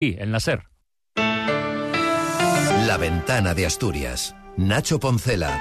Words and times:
Y 0.00 0.22
en 0.22 0.30
la 0.30 0.38
SER. 0.38 0.62
La 2.86 2.96
ventana 3.00 3.52
de 3.54 3.66
Asturias. 3.66 4.36
Nacho 4.56 5.00
Poncela. 5.00 5.60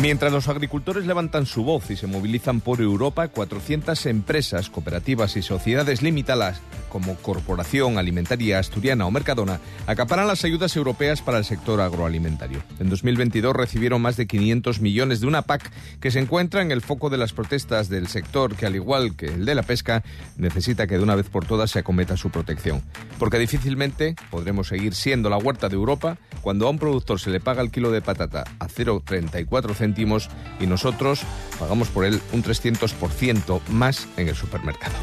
Mientras 0.00 0.32
los 0.32 0.46
agricultores 0.46 1.06
levantan 1.06 1.44
su 1.44 1.64
voz 1.64 1.90
y 1.90 1.96
se 1.96 2.06
movilizan 2.06 2.60
por 2.60 2.80
Europa, 2.80 3.26
400 3.28 4.06
empresas, 4.06 4.70
cooperativas 4.70 5.36
y 5.36 5.42
sociedades 5.42 6.02
limitadas 6.02 6.62
como 6.90 7.14
Corporación 7.16 7.96
Alimentaria 7.96 8.58
Asturiana 8.58 9.06
o 9.06 9.10
Mercadona 9.10 9.60
acaparan 9.86 10.26
las 10.26 10.44
ayudas 10.44 10.76
europeas 10.76 11.22
para 11.22 11.38
el 11.38 11.44
sector 11.44 11.80
agroalimentario. 11.80 12.62
En 12.78 12.90
2022 12.90 13.56
recibieron 13.56 14.02
más 14.02 14.16
de 14.16 14.26
500 14.26 14.80
millones 14.80 15.20
de 15.20 15.26
una 15.26 15.42
PAC 15.42 15.70
que 16.00 16.10
se 16.10 16.18
encuentra 16.18 16.60
en 16.60 16.70
el 16.70 16.82
foco 16.82 17.08
de 17.08 17.16
las 17.16 17.32
protestas 17.32 17.88
del 17.88 18.08
sector 18.08 18.56
que, 18.56 18.66
al 18.66 18.76
igual 18.76 19.16
que 19.16 19.26
el 19.26 19.44
de 19.44 19.54
la 19.54 19.62
pesca, 19.62 20.02
necesita 20.36 20.86
que 20.86 20.98
de 20.98 21.02
una 21.02 21.14
vez 21.14 21.28
por 21.28 21.46
todas 21.46 21.70
se 21.70 21.78
acometa 21.78 22.16
su 22.16 22.30
protección. 22.30 22.82
Porque 23.18 23.38
difícilmente 23.38 24.16
podremos 24.30 24.68
seguir 24.68 24.94
siendo 24.94 25.30
la 25.30 25.38
huerta 25.38 25.68
de 25.68 25.76
Europa 25.76 26.18
cuando 26.42 26.66
a 26.66 26.70
un 26.70 26.78
productor 26.78 27.20
se 27.20 27.30
le 27.30 27.40
paga 27.40 27.62
el 27.62 27.70
kilo 27.70 27.90
de 27.90 28.02
patata 28.02 28.44
a 28.58 28.68
0,34 28.68 29.74
céntimos 29.74 30.28
y 30.58 30.66
nosotros 30.66 31.22
pagamos 31.58 31.88
por 31.88 32.04
él 32.04 32.20
un 32.32 32.42
300% 32.42 33.60
más 33.68 34.08
en 34.16 34.28
el 34.28 34.34
supermercado. 34.34 34.94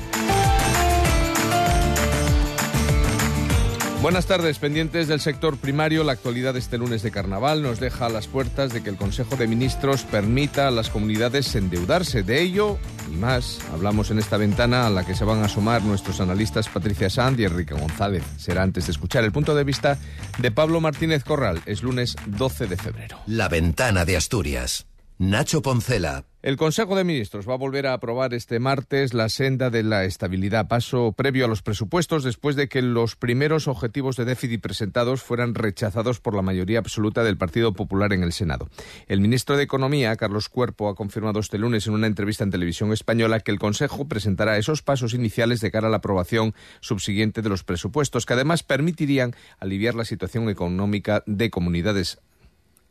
Buenas 4.08 4.26
tardes, 4.26 4.58
pendientes 4.58 5.10
del 5.10 5.20
sector 5.20 5.58
primario. 5.58 6.06
La 6.06 6.14
actualidad 6.14 6.56
este 6.56 6.78
lunes 6.78 7.04
de 7.04 7.12
carnaval 7.12 7.62
nos 7.62 7.82
deja 7.82 8.06
a 8.06 8.10
las 8.10 8.28
puertas 8.28 8.72
de 8.72 8.82
que 8.82 8.90
el 8.90 8.96
Consejo 8.96 9.36
de 9.36 9.48
Ministros 9.48 10.04
permita 10.04 10.70
a 10.70 10.72
las 10.72 10.90
comunidades 10.90 11.54
endeudarse. 11.56 12.24
De 12.24 12.42
ello 12.42 12.78
y 13.12 13.18
más 13.18 13.60
hablamos 13.74 14.10
en 14.10 14.20
esta 14.20 14.38
ventana 14.38 14.88
a 14.88 14.90
la 14.90 15.06
que 15.06 15.14
se 15.14 15.26
van 15.26 15.40
a 15.40 15.48
asomar 15.48 15.82
nuestros 15.82 16.22
analistas 16.22 16.70
Patricia 16.70 17.10
Sand 17.10 17.38
y 17.42 17.44
Enrique 17.44 17.74
González. 17.74 18.24
Será 18.38 18.64
antes 18.64 18.86
de 18.86 18.94
escuchar 18.94 19.26
el 19.26 19.34
punto 19.34 19.54
de 19.56 19.66
vista 19.66 19.98
de 20.38 20.52
Pablo 20.52 20.80
Martínez 20.80 21.26
Corral. 21.26 21.62
Es 21.66 21.84
lunes 21.84 22.16
12 22.28 22.68
de 22.68 22.78
febrero. 22.78 23.18
La 23.26 23.50
ventana 23.50 24.06
de 24.06 24.16
Asturias. 24.16 24.88
Nacho 25.18 25.62
Poncela. 25.62 26.24
El 26.48 26.56
Consejo 26.56 26.96
de 26.96 27.04
Ministros 27.04 27.46
va 27.46 27.56
a 27.56 27.58
volver 27.58 27.88
a 27.88 27.94
aprobar 27.94 28.34
este 28.34 28.60
martes 28.60 29.14
la 29.14 29.28
senda 29.28 29.70
de 29.70 29.84
la 29.84 30.06
estabilidad, 30.06 30.70
paso 30.70 31.12
previo 31.12 31.44
a 31.44 31.50
los 31.50 31.62
presupuestos 31.62 32.24
después 32.24 32.56
de 32.56 32.70
que 32.70 32.82
los 32.82 33.18
primeros 33.18 33.68
objetivos 33.68 34.16
de 34.16 34.24
déficit 34.24 34.62
presentados 34.62 35.22
fueran 35.22 35.56
rechazados 35.56 36.22
por 36.22 36.34
la 36.34 36.42
mayoría 36.42 36.80
absoluta 36.80 37.26
del 37.26 37.38
Partido 37.38 37.74
Popular 37.74 38.14
en 38.14 38.24
el 38.24 38.32
Senado. 38.32 38.70
El 39.10 39.20
ministro 39.20 39.58
de 39.58 39.64
Economía, 39.64 40.16
Carlos 40.16 40.48
Cuerpo, 40.48 40.88
ha 40.88 40.96
confirmado 40.96 41.42
este 41.42 41.58
lunes 41.58 41.86
en 41.86 41.96
una 41.96 42.08
entrevista 42.08 42.46
en 42.46 42.52
televisión 42.52 42.94
española 42.94 43.42
que 43.42 43.52
el 43.52 43.60
Consejo 43.60 44.08
presentará 44.08 44.58
esos 44.58 44.82
pasos 44.82 45.14
iniciales 45.14 45.60
de 45.60 45.70
cara 45.70 45.90
a 45.90 45.92
la 45.92 45.98
aprobación 45.98 46.56
subsiguiente 46.80 47.42
de 47.42 47.50
los 47.50 47.66
presupuestos, 47.66 48.26
que 48.26 48.36
además 48.36 48.64
permitirían 48.64 49.36
aliviar 49.60 49.96
la 49.96 50.06
situación 50.06 50.48
económica 50.48 51.24
de 51.26 51.50
comunidades 51.50 52.20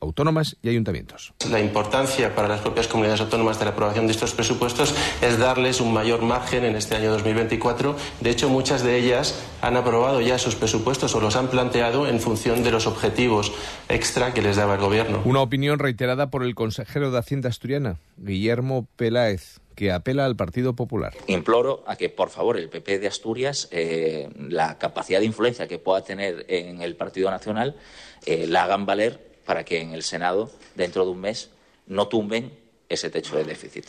autónomas 0.00 0.56
y 0.62 0.68
ayuntamientos. 0.68 1.32
La 1.50 1.60
importancia 1.60 2.34
para 2.34 2.48
las 2.48 2.60
propias 2.60 2.88
comunidades 2.88 3.20
autónomas 3.20 3.58
de 3.58 3.64
la 3.64 3.70
aprobación 3.72 4.06
de 4.06 4.12
estos 4.12 4.34
presupuestos 4.34 4.94
es 5.22 5.38
darles 5.38 5.80
un 5.80 5.92
mayor 5.92 6.22
margen 6.22 6.64
en 6.64 6.76
este 6.76 6.96
año 6.96 7.10
2024. 7.12 7.96
De 8.20 8.30
hecho, 8.30 8.48
muchas 8.48 8.82
de 8.82 8.96
ellas 8.96 9.40
han 9.62 9.76
aprobado 9.76 10.20
ya 10.20 10.38
sus 10.38 10.54
presupuestos 10.54 11.14
o 11.14 11.20
los 11.20 11.36
han 11.36 11.48
planteado 11.48 12.06
en 12.06 12.20
función 12.20 12.62
de 12.62 12.70
los 12.70 12.86
objetivos 12.86 13.52
extra 13.88 14.34
que 14.34 14.42
les 14.42 14.56
daba 14.56 14.74
el 14.74 14.80
Gobierno. 14.80 15.22
Una 15.24 15.40
opinión 15.40 15.78
reiterada 15.78 16.30
por 16.30 16.42
el 16.42 16.54
consejero 16.54 17.10
de 17.10 17.18
Hacienda 17.18 17.48
asturiana, 17.48 17.98
Guillermo 18.16 18.86
Peláez 18.96 19.60
que 19.76 19.92
apela 19.92 20.24
al 20.24 20.36
Partido 20.36 20.74
Popular. 20.74 21.12
Imploro 21.26 21.84
a 21.86 21.96
que, 21.96 22.08
por 22.08 22.30
favor, 22.30 22.56
el 22.56 22.70
PP 22.70 22.98
de 22.98 23.08
Asturias, 23.08 23.68
eh, 23.70 24.30
la 24.48 24.78
capacidad 24.78 25.20
de 25.20 25.26
influencia 25.26 25.68
que 25.68 25.78
pueda 25.78 26.02
tener 26.02 26.46
en 26.48 26.80
el 26.80 26.96
Partido 26.96 27.30
Nacional, 27.30 27.76
eh, 28.24 28.46
la 28.48 28.64
hagan 28.64 28.86
valer 28.86 29.35
para 29.46 29.64
que 29.64 29.80
en 29.80 29.92
el 29.94 30.02
Senado, 30.02 30.50
dentro 30.74 31.04
de 31.04 31.12
un 31.12 31.20
mes, 31.20 31.50
no 31.86 32.08
tumben 32.08 32.52
ese 32.88 33.08
techo 33.08 33.36
de 33.36 33.44
déficit. 33.44 33.86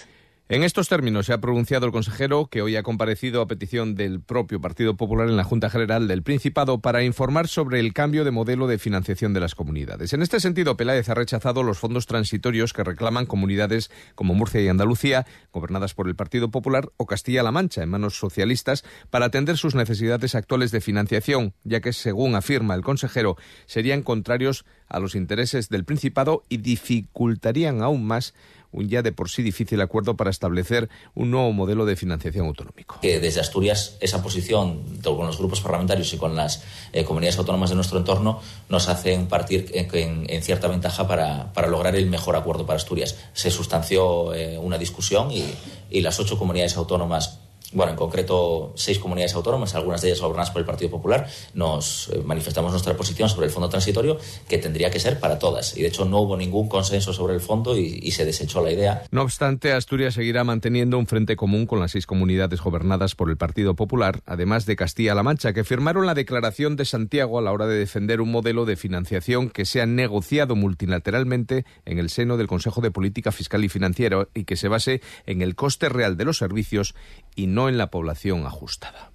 En 0.49 0.63
estos 0.63 0.87
términos 0.87 1.25
se 1.25 1.33
ha 1.33 1.41
pronunciado 1.41 1.85
el 1.87 1.91
consejero 1.91 2.47
que 2.47 2.61
hoy 2.61 2.77
ha 2.77 2.83
comparecido 2.83 3.41
a 3.41 3.47
petición 3.47 3.95
del 3.95 4.21
propio 4.21 4.61
Partido 4.61 4.95
Popular 4.95 5.27
en 5.27 5.35
la 5.35 5.43
Junta 5.43 5.69
General 5.69 6.07
del 6.07 6.23
Principado 6.23 6.79
para 6.79 7.03
informar 7.03 7.49
sobre 7.49 7.81
el 7.81 7.91
cambio 7.91 8.23
de 8.23 8.31
modelo 8.31 8.65
de 8.67 8.77
financiación 8.77 9.33
de 9.33 9.41
las 9.41 9.55
comunidades. 9.55 10.13
En 10.13 10.21
este 10.21 10.39
sentido, 10.39 10.77
Peláez 10.77 11.09
ha 11.09 11.15
rechazado 11.15 11.63
los 11.63 11.79
fondos 11.79 12.05
transitorios 12.05 12.71
que 12.71 12.85
reclaman 12.85 13.25
comunidades 13.25 13.91
como 14.15 14.35
Murcia 14.35 14.61
y 14.61 14.69
Andalucía, 14.69 15.25
gobernadas 15.51 15.93
por 15.93 16.07
el 16.07 16.15
Partido 16.15 16.49
Popular, 16.49 16.91
o 16.95 17.07
Castilla-La 17.07 17.51
Mancha, 17.51 17.83
en 17.83 17.89
manos 17.89 18.17
socialistas, 18.17 18.85
para 19.09 19.25
atender 19.25 19.57
sus 19.57 19.75
necesidades 19.75 20.33
actuales 20.33 20.71
de 20.71 20.79
financiación, 20.79 21.55
ya 21.65 21.81
que, 21.81 21.91
según 21.91 22.35
afirma 22.35 22.73
el 22.73 22.83
consejero, 22.83 23.35
serían 23.65 24.01
contrarios 24.01 24.63
a 24.87 25.01
los 25.01 25.13
intereses 25.13 25.67
del 25.67 25.83
Principado 25.83 26.43
y 26.47 26.59
dificultarían 26.59 27.81
aún 27.81 28.05
más 28.05 28.33
un 28.71 28.89
ya 28.89 29.01
de 29.01 29.11
por 29.11 29.29
sí 29.29 29.43
difícil 29.43 29.81
acuerdo 29.81 30.15
para 30.15 30.29
establecer 30.29 30.89
un 31.15 31.31
nuevo 31.31 31.51
modelo 31.53 31.85
de 31.85 31.95
financiación 31.95 32.47
autonómico. 32.47 32.99
Que 33.01 33.19
desde 33.19 33.41
Asturias 33.41 33.97
esa 33.99 34.21
posición 34.21 34.83
con 35.03 35.25
los 35.25 35.37
grupos 35.37 35.61
parlamentarios 35.61 36.13
y 36.13 36.17
con 36.17 36.35
las 36.35 36.63
eh, 36.93 37.03
comunidades 37.03 37.37
autónomas 37.39 37.69
de 37.69 37.75
nuestro 37.75 37.97
entorno 37.97 38.41
nos 38.69 38.89
hacen 38.89 39.27
partir 39.27 39.71
en, 39.73 40.43
cierta 40.43 40.67
ventaja 40.67 41.07
para, 41.07 41.67
lograr 41.67 41.95
el 41.95 42.07
mejor 42.07 42.35
acuerdo 42.35 42.65
para 42.65 42.77
Asturias. 42.77 43.17
Se 43.33 43.51
sustanció 43.51 44.33
eh, 44.33 44.57
una 44.57 44.77
discusión 44.77 45.29
y 45.31 46.01
las 46.01 46.19
ocho 46.19 46.37
comunidades 46.37 46.77
autónomas 46.77 47.39
bueno, 47.73 47.91
en 47.91 47.97
concreto 47.97 48.73
seis 48.75 48.97
comunidades 48.97 49.35
autónomas, 49.35 49.75
algunas 49.75 50.01
de 50.01 50.07
ellas 50.09 50.21
gobernadas 50.21 50.51
por 50.51 50.61
el 50.61 50.65
Partido 50.65 50.89
Popular, 50.89 51.27
nos 51.53 52.09
eh, 52.09 52.21
manifestamos 52.23 52.71
nuestra 52.71 52.95
posición 52.95 53.27
sobre 53.27 53.47
el 53.47 53.51
fondo 53.51 53.67
transitorio, 53.67 54.17
que 54.47 54.57
tendría 54.57 54.89
que 54.89 54.99
ser 54.99 55.19
para 55.19 55.37
todas. 55.37 55.75
Y 55.75 55.81
de 55.81 55.89
hecho 55.89 56.05
no 56.05 56.21
hubo 56.21 56.37
ningún 56.37 56.69
consenso 56.69 57.11
sobre 57.11 57.33
el 57.33 57.41
fondo 57.41 57.77
y, 57.77 58.07
se 58.07 58.25
desechó 58.25 58.63
la 58.63 58.71
idea. 58.71 59.03
No 59.11 59.21
obstante, 59.21 59.73
Asturias 59.73 60.13
seguirá 60.13 60.43
manteniendo 60.43 60.97
un 60.97 61.07
frente 61.07 61.35
común 61.35 61.67
con 61.67 61.79
las 61.79 61.91
seis 61.91 62.07
comunidades 62.07 62.61
gobernadas 62.61 63.15
por 63.15 63.29
el 63.29 63.37
Partido 63.37 63.75
Popular, 63.75 64.21
además 64.25 64.65
de 64.65 64.75
Castilla-La 64.75 65.23
Mancha, 65.23 65.53
que 65.53 65.63
firmaron 65.63 66.05
la 66.05 66.15
declaración 66.15 66.77
de 66.77 66.85
Santiago 66.85 67.37
a 67.37 67.41
la 67.41 67.51
hora 67.51 67.67
de 67.67 67.77
defender 67.77 68.21
un 68.21 68.31
modelo 68.31 68.65
de 68.65 68.75
financiación 68.77 69.49
que 69.49 69.65
sea 69.65 69.85
negociado 69.85 70.55
multilateralmente 70.55 71.65
en 71.85 71.99
el 71.99 72.09
seno 72.09 72.37
del 72.37 72.47
Consejo 72.47 72.81
de 72.81 72.91
Política 72.91 73.31
Fiscal 73.31 73.63
y 73.63 73.69
Financiera 73.69 74.27
y 74.33 74.45
que 74.45 74.55
se 74.55 74.69
base 74.69 75.01
en 75.25 75.41
el 75.41 75.55
coste 75.55 75.89
real 75.89 76.17
de 76.17 76.25
los 76.25 76.37
servicios 76.37 76.95
y 77.35 77.47
no 77.47 77.56
en 77.65 77.77
la 77.79 77.89
población 77.89 78.45
ajustada. 78.45 79.11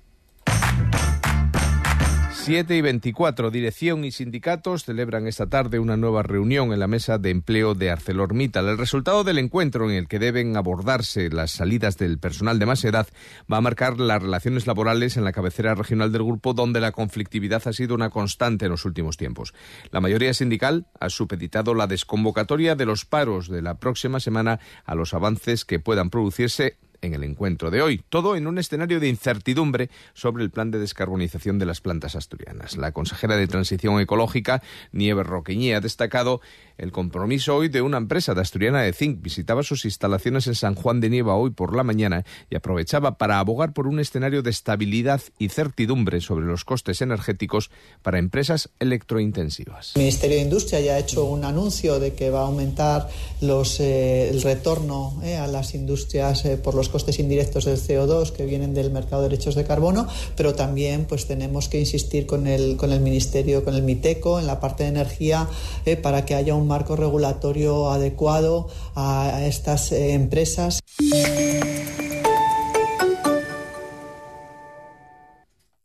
7 2.45 2.77
y 2.77 2.81
24, 2.81 3.53
Dirección 3.53 4.05
y 4.05 4.11
sindicatos 4.11 4.85
celebran 4.85 5.29
esta 5.29 5.47
tarde 5.47 5.79
una 5.79 5.97
nueva 5.97 6.25
reunión 6.25 6.73
en 6.73 6.81
la 6.81 6.89
mesa 6.89 7.17
de 7.17 7.31
empleo 7.31 7.77
de 7.77 7.93
ArcelorMittal. 7.93 8.69
El 8.69 8.79
resultado 8.79 9.23
del 9.23 9.39
encuentro 9.39 9.89
en 9.89 9.95
el 9.95 10.09
que 10.09 10.19
deben 10.19 10.57
abordarse 10.57 11.31
las 11.31 11.53
salidas 11.53 11.99
del 11.99 12.19
personal 12.19 12.59
de 12.59 12.67
más 12.67 12.85
edad 12.85 13.07
va 13.51 13.59
a 13.59 13.61
marcar 13.61 14.01
las 14.01 14.21
relaciones 14.21 14.67
laborales 14.67 15.17
en 15.17 15.23
la 15.23 15.31
cabecera 15.31 15.77
regional 15.77 16.11
del 16.11 16.25
grupo, 16.25 16.53
donde 16.53 16.81
la 16.81 16.91
conflictividad 16.91 17.63
ha 17.69 17.73
sido 17.73 17.95
una 17.95 18.11
constante 18.11 18.65
en 18.65 18.73
los 18.73 18.85
últimos 18.87 19.17
tiempos. 19.17 19.55
La 19.93 20.01
mayoría 20.01 20.35
sindical 20.35 20.89
ha 20.99 21.11
supeditado 21.11 21.75
la 21.75 21.87
desconvocatoria 21.87 22.75
de 22.75 22.87
los 22.87 23.05
paros 23.05 23.47
de 23.47 23.63
la 23.63 23.79
próxima 23.79 24.19
semana 24.19 24.59
a 24.85 24.97
los 24.97 25.15
avances 25.15 25.65
que 25.65 25.79
puedan 25.79 26.11
producirse 26.11 26.77
en 27.03 27.15
el 27.15 27.25
encuentro 27.25 27.71
de 27.71 27.83
hoy. 27.83 28.03
Todo 28.09 28.37
en 28.37 28.47
un 28.47 28.59
escenario 28.59 29.01
de 29.01 29.09
incertidumbre 29.09 29.91
sobre 30.15 30.43
el 30.45 30.51
plan 30.51 30.71
de 30.71 30.79
descarbonización 30.79 31.59
de 31.59 31.67
las 31.67 31.81
plantas 31.81 32.17
asturianas. 32.17 32.77
La 32.77 32.93
consejera 32.93 33.37
de 33.37 33.47
Transición 33.47 34.01
Ecológica, 34.01 34.63
Nieves 34.93 35.27
Roqueñí, 35.27 35.73
ha 35.73 35.81
destacado 35.81 36.41
el 36.79 36.93
compromiso 36.93 37.57
hoy 37.57 37.69
de 37.69 37.83
una 37.83 37.99
empresa 37.99 38.35
de 38.35 38.41
asturiana 38.41 38.83
de 38.83 38.93
zinc. 38.93 39.21
Visitaba 39.21 39.63
sus 39.63 39.85
instalaciones 39.85 40.47
en 40.47 40.55
San 40.55 40.75
Juan 40.75 41.01
de 41.01 41.11
Nieva 41.11 41.37
hoy 41.37 41.51
por 41.51 41.77
la 41.77 41.85
mañana 41.85 42.25
y 42.51 42.57
aprovechaba 42.57 43.19
para 43.19 43.39
abogar 43.39 43.73
por 43.73 43.87
un 43.87 44.01
escenario 44.01 44.43
de 44.43 44.51
estabilidad 44.51 45.21
y 45.39 45.49
certidumbre 45.49 46.21
sobre 46.21 46.47
los 46.47 46.65
costes 46.65 47.03
energéticos 47.03 47.71
para 48.03 48.19
empresas 48.19 48.71
electrointensivas. 48.79 49.93
El 49.97 50.03
Ministerio 50.03 50.37
de 50.37 50.43
Industria 50.43 50.81
ya 50.81 50.95
ha 50.95 50.99
hecho 50.99 51.25
un 51.25 51.45
anuncio 51.45 51.99
de 51.99 52.15
que 52.15 52.31
va 52.31 52.41
a 52.41 52.47
aumentar 52.47 53.09
los, 53.41 53.81
eh, 53.81 54.29
el 54.31 54.43
retorno 54.43 55.21
eh, 55.23 55.37
a 55.37 55.47
las 55.47 55.75
industrias 55.75 56.45
eh, 56.45 56.57
por 56.57 56.75
los 56.75 56.89
costes 56.93 57.19
indirectos 57.19 57.65
del 57.65 57.79
CO2 57.79 58.31
que 58.31 58.47
vienen 58.47 58.75
del 58.75 58.93
mercado 58.93 59.23
de 59.23 59.31
derechos 59.31 59.57
de 59.57 59.65
carbono, 59.65 60.07
pero 60.37 60.55
también 60.55 61.07
pues 61.07 61.27
tenemos 61.27 61.69
que 61.69 61.81
insistir 61.81 62.27
con 62.27 62.47
el, 62.47 62.77
con 62.77 62.93
el 62.93 63.01
Ministerio, 63.01 63.65
con 63.65 63.75
el 63.75 63.83
MITECO 63.83 64.39
en 64.39 64.47
la 64.47 64.61
parte 64.61 64.85
de 64.85 64.91
energía 64.91 65.49
eh, 65.87 65.97
para 65.97 66.25
que 66.25 66.35
haya 66.35 66.55
un 66.55 66.69
marco 66.69 66.95
regulatorio 66.95 67.91
adecuado 67.91 68.69
a 68.95 69.45
estas 69.45 69.91
eh, 69.91 70.13
empresas. 70.13 70.81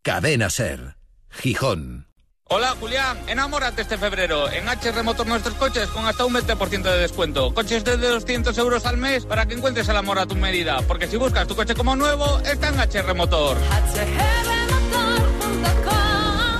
Cadena 0.04 0.50
Ser, 0.50 0.98
Gijón. 1.30 2.08
Hola 2.50 2.76
Julián, 2.80 3.18
enamórate 3.28 3.82
este 3.82 3.98
febrero. 3.98 4.50
En 4.50 4.66
HR 4.70 5.04
Motor 5.04 5.28
nuestros 5.28 5.56
coches 5.56 5.90
con 5.90 6.06
hasta 6.06 6.24
un 6.24 6.34
20% 6.34 6.82
de 6.82 6.98
descuento. 6.98 7.54
Coches 7.54 7.84
desde 7.84 8.08
200 8.08 8.58
euros 8.58 8.86
al 8.86 8.96
mes 8.96 9.26
para 9.26 9.46
que 9.46 9.56
encuentres 9.56 9.90
el 9.90 9.98
amor 9.98 10.18
a 10.18 10.26
tu 10.26 10.36
medida. 10.36 10.82
Porque 10.88 11.08
si 11.08 11.18
buscas 11.18 11.46
tu 11.46 11.58
coche 11.58 11.76
como 11.76 11.98
nuevo, 11.98 12.40
está 12.40 12.70
en 12.70 12.80
HR 12.80 13.16
Motor. 13.16 13.58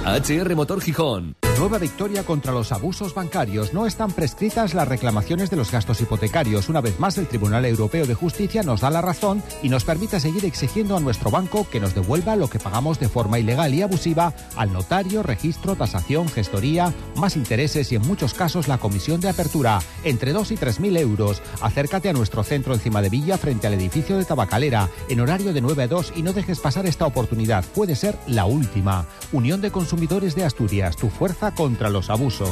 HR 0.06 0.56
Motor 0.56 0.82
Gijón. 0.82 1.38
Nueva 1.58 1.80
victoria 1.80 2.24
contra 2.24 2.52
los 2.52 2.72
abusos 2.72 3.16
bancarios. 3.16 3.74
No 3.74 3.88
están 3.88 4.12
prescritas 4.12 4.76
las 4.76 4.88
reclamaciones 4.88 5.50
de 5.50 5.58
los 5.58 5.72
gastos 5.72 6.00
hipotecarios. 6.00 6.70
Una 6.70 6.82
vez 6.82 7.00
más, 7.00 7.18
el 7.18 7.26
Tribunal 7.26 7.66
Europeo 7.66 8.06
de 8.06 8.14
Justicia 8.14 8.62
nos 8.62 8.82
da 8.82 8.92
la 8.92 9.02
razón 9.02 9.42
y 9.64 9.70
nos 9.70 9.84
permite 9.84 10.20
seguir 10.20 10.46
exigiendo 10.46 10.96
a 10.96 11.00
nuestro 11.00 11.32
banco 11.32 11.68
que 11.68 11.80
nos 11.80 11.96
devuelva 11.96 12.36
lo 12.36 12.48
que 12.48 12.60
pagamos 12.60 13.00
de 13.00 13.10
forma 13.10 13.40
ilegal 13.40 13.74
y 13.74 13.82
abusiva 13.82 14.36
al 14.56 14.72
notario, 14.72 15.24
registro, 15.24 15.76
tasación, 15.76 16.30
gestoría, 16.30 16.94
más 17.16 17.36
intereses 17.36 17.92
y 17.92 17.96
en 17.96 18.04
muchos 18.04 18.36
casos 18.36 18.68
la 18.68 18.78
comisión 18.78 19.20
de 19.20 19.30
apertura, 19.30 19.80
entre 20.04 20.34
2 20.34 20.52
y 20.52 20.58
3 20.58 20.80
mil 20.80 20.96
euros. 20.96 21.42
Acércate 21.62 22.10
a 22.10 22.14
nuestro 22.14 22.44
centro 22.44 22.76
encima 22.76 23.02
de 23.02 23.10
Villa 23.10 23.40
frente 23.40 23.66
al 23.66 23.74
edificio 23.74 24.20
de 24.20 24.26
Tabacalera 24.26 24.90
en 25.10 25.22
horario 25.22 25.54
de 25.54 25.62
9 25.62 25.84
a 25.84 25.88
2 25.88 26.14
y 26.18 26.22
no 26.22 26.34
dejes 26.34 26.60
pasar 26.60 26.86
esta 26.86 27.08
oportunidad. 27.08 27.66
Puede 27.74 27.96
ser 27.96 28.16
la 28.28 28.46
última. 28.46 29.08
Unión 29.32 29.60
de 29.60 29.72
Consumidores 29.72 30.36
de 30.36 30.46
Asturias, 30.46 30.96
tu 30.96 31.10
fuerza 31.10 31.47
contra 31.56 31.90
los 31.90 32.10
abusos. 32.10 32.50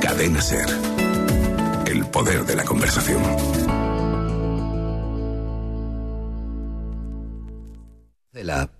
Cadena 0.00 0.40
Ser. 0.40 0.68
El 1.86 2.06
poder 2.06 2.44
de 2.44 2.56
la 2.56 2.64
conversación. 2.64 3.22
La, 8.32 8.70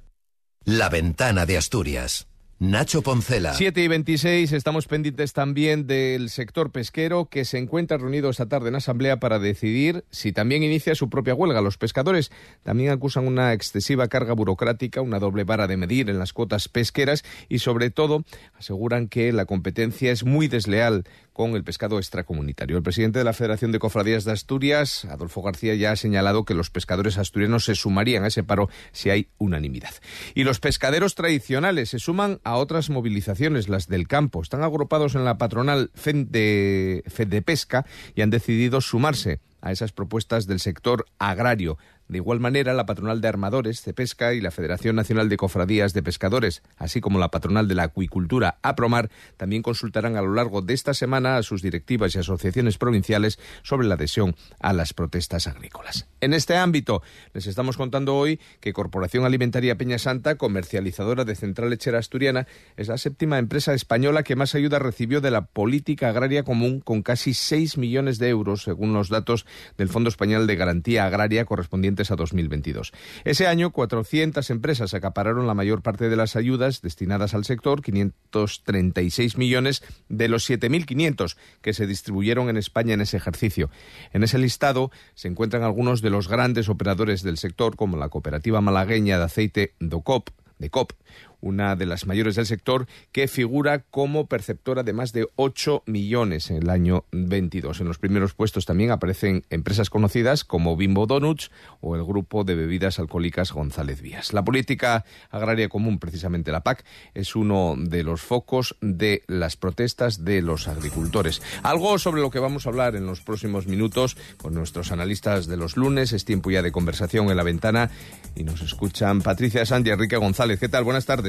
la 0.64 0.88
ventana 0.88 1.46
de 1.46 1.56
Asturias. 1.58 2.28
Nacho 2.60 3.02
Poncela. 3.02 3.54
7 3.54 3.84
y 3.84 3.86
26, 3.86 4.50
estamos 4.50 4.88
pendientes 4.88 5.32
también 5.32 5.86
del 5.86 6.28
sector 6.28 6.72
pesquero 6.72 7.26
que 7.26 7.44
se 7.44 7.56
encuentra 7.56 7.98
reunido 7.98 8.30
esta 8.30 8.48
tarde 8.48 8.70
en 8.70 8.74
asamblea 8.74 9.20
para 9.20 9.38
decidir 9.38 10.04
si 10.10 10.32
también 10.32 10.64
inicia 10.64 10.96
su 10.96 11.08
propia 11.08 11.36
huelga. 11.36 11.60
Los 11.60 11.78
pescadores 11.78 12.32
también 12.64 12.90
acusan 12.90 13.28
una 13.28 13.52
excesiva 13.52 14.08
carga 14.08 14.32
burocrática, 14.32 15.02
una 15.02 15.20
doble 15.20 15.44
vara 15.44 15.68
de 15.68 15.76
medir 15.76 16.10
en 16.10 16.18
las 16.18 16.32
cuotas 16.32 16.68
pesqueras 16.68 17.22
y 17.48 17.60
sobre 17.60 17.90
todo 17.90 18.24
aseguran 18.58 19.06
que 19.06 19.32
la 19.32 19.44
competencia 19.44 20.10
es 20.10 20.24
muy 20.24 20.48
desleal 20.48 21.04
con 21.38 21.54
el 21.54 21.62
pescado 21.62 21.98
extracomunitario. 21.98 22.76
El 22.76 22.82
presidente 22.82 23.20
de 23.20 23.24
la 23.24 23.32
Federación 23.32 23.70
de 23.70 23.78
Cofradías 23.78 24.24
de 24.24 24.32
Asturias, 24.32 25.04
Adolfo 25.04 25.40
García, 25.40 25.76
ya 25.76 25.92
ha 25.92 25.96
señalado 25.96 26.44
que 26.44 26.52
los 26.52 26.68
pescadores 26.68 27.16
asturianos 27.16 27.64
se 27.64 27.76
sumarían 27.76 28.24
a 28.24 28.26
ese 28.26 28.42
paro 28.42 28.68
si 28.90 29.10
hay 29.10 29.28
unanimidad. 29.38 29.92
Y 30.34 30.42
los 30.42 30.58
pescaderos 30.58 31.14
tradicionales 31.14 31.90
se 31.90 32.00
suman 32.00 32.40
a 32.42 32.56
otras 32.56 32.90
movilizaciones, 32.90 33.68
las 33.68 33.86
del 33.86 34.08
campo. 34.08 34.42
Están 34.42 34.64
agrupados 34.64 35.14
en 35.14 35.24
la 35.24 35.38
patronal 35.38 35.92
de, 36.04 37.04
de 37.04 37.42
Pesca 37.42 37.86
y 38.16 38.22
han 38.22 38.30
decidido 38.30 38.80
sumarse 38.80 39.38
a 39.60 39.70
esas 39.70 39.92
propuestas 39.92 40.48
del 40.48 40.58
sector 40.58 41.06
agrario. 41.20 41.78
De 42.08 42.18
igual 42.18 42.40
manera, 42.40 42.72
la 42.72 42.86
patronal 42.86 43.20
de 43.20 43.28
armadores, 43.28 43.82
Pesca 43.94 44.32
y 44.32 44.40
la 44.40 44.50
Federación 44.50 44.96
Nacional 44.96 45.28
de 45.28 45.36
Cofradías 45.36 45.92
de 45.92 46.02
Pescadores, 46.02 46.62
así 46.76 47.00
como 47.00 47.18
la 47.18 47.30
patronal 47.30 47.68
de 47.68 47.74
la 47.74 47.84
acuicultura, 47.84 48.58
APROMAR, 48.62 49.10
también 49.36 49.62
consultarán 49.62 50.16
a 50.16 50.22
lo 50.22 50.32
largo 50.32 50.62
de 50.62 50.72
esta 50.74 50.94
semana 50.94 51.36
a 51.36 51.42
sus 51.42 51.62
directivas 51.62 52.14
y 52.14 52.18
asociaciones 52.18 52.78
provinciales 52.78 53.38
sobre 53.62 53.86
la 53.86 53.94
adhesión 53.94 54.36
a 54.58 54.72
las 54.72 54.94
protestas 54.94 55.46
agrícolas. 55.46 56.06
En 56.20 56.32
este 56.32 56.56
ámbito, 56.56 57.02
les 57.34 57.46
estamos 57.46 57.76
contando 57.76 58.16
hoy 58.16 58.40
que 58.60 58.72
Corporación 58.72 59.24
Alimentaria 59.24 59.76
Peña 59.76 59.98
Santa, 59.98 60.36
comercializadora 60.36 61.24
de 61.24 61.34
Central 61.34 61.70
Lechera 61.70 61.98
Asturiana, 61.98 62.46
es 62.76 62.88
la 62.88 62.98
séptima 62.98 63.38
empresa 63.38 63.74
española 63.74 64.22
que 64.22 64.36
más 64.36 64.54
ayuda 64.54 64.78
recibió 64.78 65.20
de 65.20 65.30
la 65.30 65.46
política 65.46 66.08
agraria 66.08 66.42
común, 66.42 66.80
con 66.80 67.02
casi 67.02 67.34
6 67.34 67.78
millones 67.78 68.18
de 68.18 68.28
euros, 68.28 68.62
según 68.62 68.92
los 68.92 69.08
datos 69.08 69.46
del 69.76 69.88
Fondo 69.88 70.08
Español 70.08 70.46
de 70.46 70.56
Garantía 70.56 71.06
Agraria 71.06 71.44
correspondiente 71.44 71.97
a 71.98 72.16
2022. 72.16 72.92
Ese 73.24 73.46
año, 73.46 73.70
400 73.70 74.48
empresas 74.50 74.94
acapararon 74.94 75.46
la 75.46 75.54
mayor 75.54 75.82
parte 75.82 76.08
de 76.08 76.16
las 76.16 76.36
ayudas 76.36 76.80
destinadas 76.82 77.34
al 77.34 77.44
sector, 77.44 77.82
536 77.82 79.36
millones 79.36 79.82
de 80.08 80.28
los 80.28 80.48
7.500 80.48 81.36
que 81.60 81.72
se 81.72 81.86
distribuyeron 81.86 82.48
en 82.48 82.56
España 82.56 82.94
en 82.94 83.00
ese 83.00 83.16
ejercicio. 83.16 83.70
En 84.12 84.22
ese 84.22 84.38
listado 84.38 84.90
se 85.14 85.28
encuentran 85.28 85.62
algunos 85.62 86.02
de 86.02 86.10
los 86.10 86.28
grandes 86.28 86.68
operadores 86.68 87.22
del 87.22 87.38
sector, 87.38 87.76
como 87.76 87.96
la 87.96 88.08
cooperativa 88.08 88.60
malagueña 88.60 89.18
de 89.18 89.24
aceite 89.24 89.74
DOCOP, 89.80 90.30
de 90.58 90.70
COP, 90.70 90.92
una 91.40 91.76
de 91.76 91.86
las 91.86 92.06
mayores 92.06 92.36
del 92.36 92.46
sector, 92.46 92.86
que 93.12 93.28
figura 93.28 93.80
como 93.90 94.26
perceptora 94.26 94.82
de 94.82 94.92
más 94.92 95.12
de 95.12 95.28
8 95.36 95.82
millones 95.86 96.50
en 96.50 96.58
el 96.58 96.70
año 96.70 97.04
22. 97.12 97.80
En 97.80 97.88
los 97.88 97.98
primeros 97.98 98.34
puestos 98.34 98.66
también 98.66 98.90
aparecen 98.90 99.44
empresas 99.50 99.90
conocidas 99.90 100.44
como 100.44 100.76
Bimbo 100.76 101.06
Donuts 101.06 101.50
o 101.80 101.96
el 101.96 102.04
grupo 102.04 102.44
de 102.44 102.54
bebidas 102.54 102.98
alcohólicas 102.98 103.52
González 103.52 104.00
Vías. 104.00 104.32
La 104.32 104.44
política 104.44 105.04
agraria 105.30 105.68
común, 105.68 105.98
precisamente 105.98 106.52
la 106.52 106.62
PAC, 106.62 106.84
es 107.14 107.36
uno 107.36 107.74
de 107.78 108.02
los 108.02 108.20
focos 108.20 108.76
de 108.80 109.22
las 109.26 109.56
protestas 109.56 110.24
de 110.24 110.42
los 110.42 110.68
agricultores. 110.68 111.42
Algo 111.62 111.98
sobre 111.98 112.20
lo 112.20 112.30
que 112.30 112.38
vamos 112.38 112.66
a 112.66 112.70
hablar 112.70 112.96
en 112.96 113.06
los 113.06 113.20
próximos 113.20 113.66
minutos 113.66 114.16
con 114.36 114.54
nuestros 114.54 114.92
analistas 114.92 115.46
de 115.46 115.56
los 115.56 115.76
lunes. 115.76 116.12
Es 116.12 116.24
tiempo 116.24 116.50
ya 116.50 116.62
de 116.62 116.72
conversación 116.72 117.30
en 117.30 117.36
la 117.36 117.42
ventana 117.42 117.90
y 118.34 118.44
nos 118.44 118.62
escuchan 118.62 119.22
Patricia 119.22 119.62
y 119.68 119.90
Enrique 119.90 120.16
González. 120.16 120.60
¿Qué 120.60 120.68
tal? 120.68 120.84
Buenas 120.84 121.06
tardes. 121.06 121.27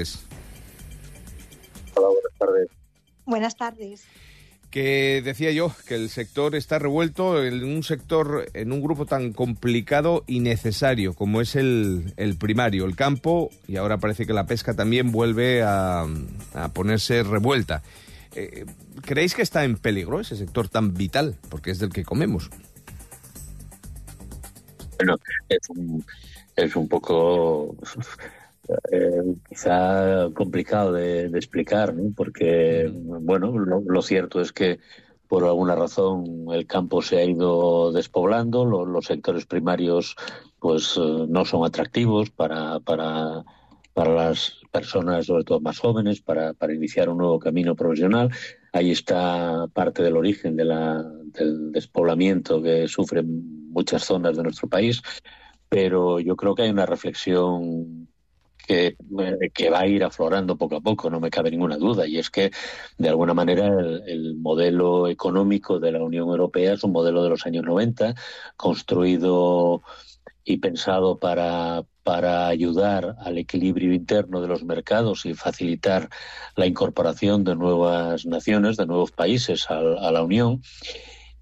Hola, 1.95 2.07
buenas 2.07 2.33
tardes. 2.37 2.69
Buenas 3.25 3.55
tardes. 3.55 4.05
Que 4.71 5.21
decía 5.23 5.51
yo 5.51 5.73
que 5.87 5.95
el 5.95 6.09
sector 6.09 6.55
está 6.55 6.77
revuelto 6.77 7.43
en 7.43 7.63
un 7.63 7.83
sector, 7.83 8.45
en 8.53 8.71
un 8.71 8.81
grupo 8.81 9.05
tan 9.05 9.33
complicado 9.33 10.23
y 10.27 10.41
necesario 10.41 11.15
como 11.15 11.41
es 11.41 11.55
el, 11.55 12.13
primario, 12.39 12.85
el 12.85 12.95
campo, 12.95 13.49
y 13.67 13.77
ahora 13.77 13.97
parece 13.97 14.27
que 14.27 14.33
la 14.33 14.45
pesca 14.45 14.75
también 14.75 15.11
vuelve 15.11 15.63
a, 15.63 16.05
ponerse 16.73 17.23
revuelta. 17.23 17.81
Eh, 18.35 18.65
¿Creéis 19.01 19.33
que 19.33 19.41
está 19.41 19.63
en 19.63 19.75
peligro 19.77 20.19
ese 20.19 20.35
sector 20.35 20.69
tan 20.69 20.93
vital? 20.93 21.35
Porque 21.49 21.71
es 21.71 21.79
del 21.79 21.91
que 21.91 22.05
comemos. 22.05 22.51
Bueno, 24.97 25.17
es 25.49 25.69
un, 25.69 26.05
es 26.55 26.75
un 26.75 26.87
poco 26.87 27.75
eh, 28.91 29.35
quizá 29.47 30.29
complicado 30.33 30.93
de, 30.93 31.25
explicar, 31.25 31.93
¿no? 31.93 32.11
porque, 32.15 32.91
bueno, 32.93 33.57
lo, 33.57 34.01
cierto 34.01 34.41
es 34.41 34.51
que 34.51 34.79
por 35.27 35.43
alguna 35.43 35.75
razón 35.75 36.47
el 36.51 36.65
campo 36.65 37.01
se 37.01 37.17
ha 37.17 37.23
ido 37.23 37.91
despoblando, 37.91 38.65
los 38.65 39.05
sectores 39.05 39.45
primarios 39.45 40.15
pues 40.59 40.97
eh, 40.97 41.25
no 41.27 41.45
son 41.45 41.65
atractivos 41.65 42.29
para, 42.31 42.79
para, 42.79 43.43
para 43.93 44.13
las 44.13 44.59
personas, 44.71 45.25
sobre 45.25 45.43
todo 45.43 45.59
más 45.59 45.79
jóvenes, 45.79 46.21
para, 46.21 46.53
para 46.53 46.73
iniciar 46.73 47.09
un 47.09 47.17
nuevo 47.17 47.39
camino 47.39 47.75
profesional. 47.75 48.29
Ahí 48.71 48.91
está 48.91 49.67
parte 49.73 50.03
del 50.03 50.17
origen 50.17 50.55
de 50.55 50.65
la, 50.65 51.03
del 51.03 51.71
despoblamiento 51.71 52.61
que 52.61 52.87
sufren 52.87 53.69
muchas 53.71 54.03
zonas 54.03 54.37
de 54.37 54.43
nuestro 54.43 54.67
país, 54.67 55.01
pero 55.69 56.19
yo 56.19 56.35
creo 56.35 56.55
que 56.55 56.63
hay 56.63 56.69
una 56.69 56.85
reflexión 56.85 57.98
que, 58.69 58.95
que, 59.51 59.69
va 59.71 59.79
a 59.79 59.87
ir 59.87 60.03
aflorando 60.03 60.55
poco 60.55 60.75
a 60.75 60.81
poco, 60.81 61.09
no 61.09 61.19
me 61.19 61.31
cabe 61.31 61.49
ninguna 61.49 61.77
duda. 61.77 62.05
Y 62.05 62.19
es 62.19 62.29
que, 62.29 62.51
de 62.99 63.09
alguna 63.09 63.33
manera, 63.33 63.65
el, 63.65 64.35
modelo 64.35 65.07
económico 65.07 65.79
de 65.79 65.91
la 65.91 66.03
Unión 66.03 66.27
Europea 66.27 66.73
es 66.73 66.83
un 66.83 66.91
modelo 66.91 67.23
de 67.23 67.29
los 67.29 67.47
años 67.47 67.65
90, 67.65 68.13
construido 68.57 69.81
y 70.43 70.57
pensado 70.57 71.17
para, 71.17 71.83
para 72.03 72.47
ayudar 72.47 73.15
al 73.21 73.39
equilibrio 73.39 73.91
interno 73.91 74.39
de 74.39 74.47
los 74.47 74.63
mercados 74.63 75.25
y 75.25 75.33
facilitar 75.33 76.07
la 76.55 76.67
incorporación 76.67 77.43
de 77.43 77.55
nuevas 77.55 78.27
naciones, 78.27 78.77
de 78.77 78.85
nuevos 78.85 79.11
países 79.11 79.65
a, 79.71 79.79
a 79.79 80.11
la 80.11 80.21
Unión 80.21 80.61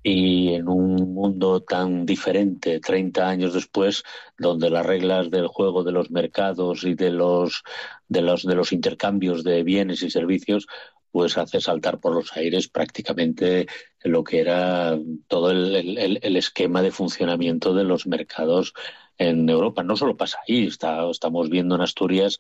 y 0.10 0.54
en 0.54 0.70
un 0.70 1.14
mundo 1.14 1.62
tan 1.62 2.06
diferente 2.06 2.80
30 2.80 3.28
años 3.28 3.54
después 3.54 4.04
donde 4.38 4.70
las 4.70 4.86
reglas 4.86 5.30
del 5.30 5.48
juego 5.48 5.84
de 5.84 5.92
los 5.92 6.12
mercados 6.12 6.86
y 6.86 6.94
de 6.94 7.12
los 7.12 7.64
de 8.08 8.22
los 8.22 8.44
de 8.44 8.56
los 8.56 8.72
intercambios 8.72 9.44
de 9.44 9.64
bienes 9.64 10.04
y 10.04 10.10
servicios 10.10 10.68
pues 11.12 11.38
hace 11.38 11.60
saltar 11.60 12.00
por 12.00 12.14
los 12.14 12.38
aires 12.38 12.70
prácticamente 12.70 13.68
lo 14.02 14.24
que 14.24 14.40
era 14.40 14.98
todo 15.28 15.52
el, 15.52 15.98
el 16.22 16.38
esquema 16.38 16.82
de 16.82 16.92
funcionamiento 16.92 17.74
de 17.74 17.84
los 17.84 18.08
mercados 18.08 18.74
en 19.18 19.50
Europa. 19.50 19.84
No 19.84 19.96
solo 19.96 20.16
pasa 20.18 20.40
ahí, 20.48 20.68
está, 20.68 21.10
estamos 21.10 21.50
viendo 21.50 21.76
en 21.76 21.82
Asturias 21.82 22.38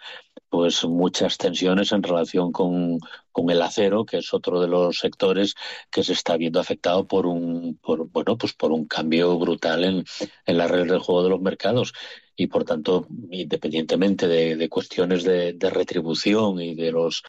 pues 0.49 0.85
muchas 0.85 1.37
tensiones 1.37 1.91
en 1.91 2.03
relación 2.03 2.51
con, 2.51 2.99
con, 3.31 3.49
el 3.49 3.61
acero, 3.61 4.05
que 4.05 4.17
es 4.17 4.33
otro 4.33 4.61
de 4.61 4.67
los 4.67 4.99
sectores 4.99 5.55
que 5.91 6.03
se 6.03 6.13
está 6.13 6.37
viendo 6.37 6.59
afectado 6.59 7.07
por 7.07 7.25
un 7.25 7.77
por, 7.81 8.09
bueno 8.09 8.37
pues 8.37 8.53
por 8.53 8.71
un 8.71 8.85
cambio 8.87 9.37
brutal 9.37 9.83
en, 9.83 10.05
en 10.45 10.57
las 10.57 10.71
reglas 10.71 10.91
del 10.91 10.99
juego 10.99 11.23
de 11.23 11.29
los 11.29 11.41
mercados. 11.41 11.93
y 12.35 12.47
por 12.47 12.63
tanto, 12.63 13.07
independientemente 13.31 14.27
de, 14.27 14.69
cuestiones 14.69 15.23
de, 15.23 15.55
retribución 15.71 16.61
y 16.61 16.75
de 16.75 16.91
los 16.91 17.23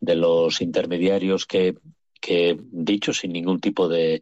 de 0.00 0.14
los 0.14 0.60
intermediarios 0.60 1.46
que, 1.46 1.74
que 2.20 2.56
dicho 2.70 3.12
sin 3.12 3.32
ningún 3.32 3.60
tipo 3.60 3.88
de 3.88 4.20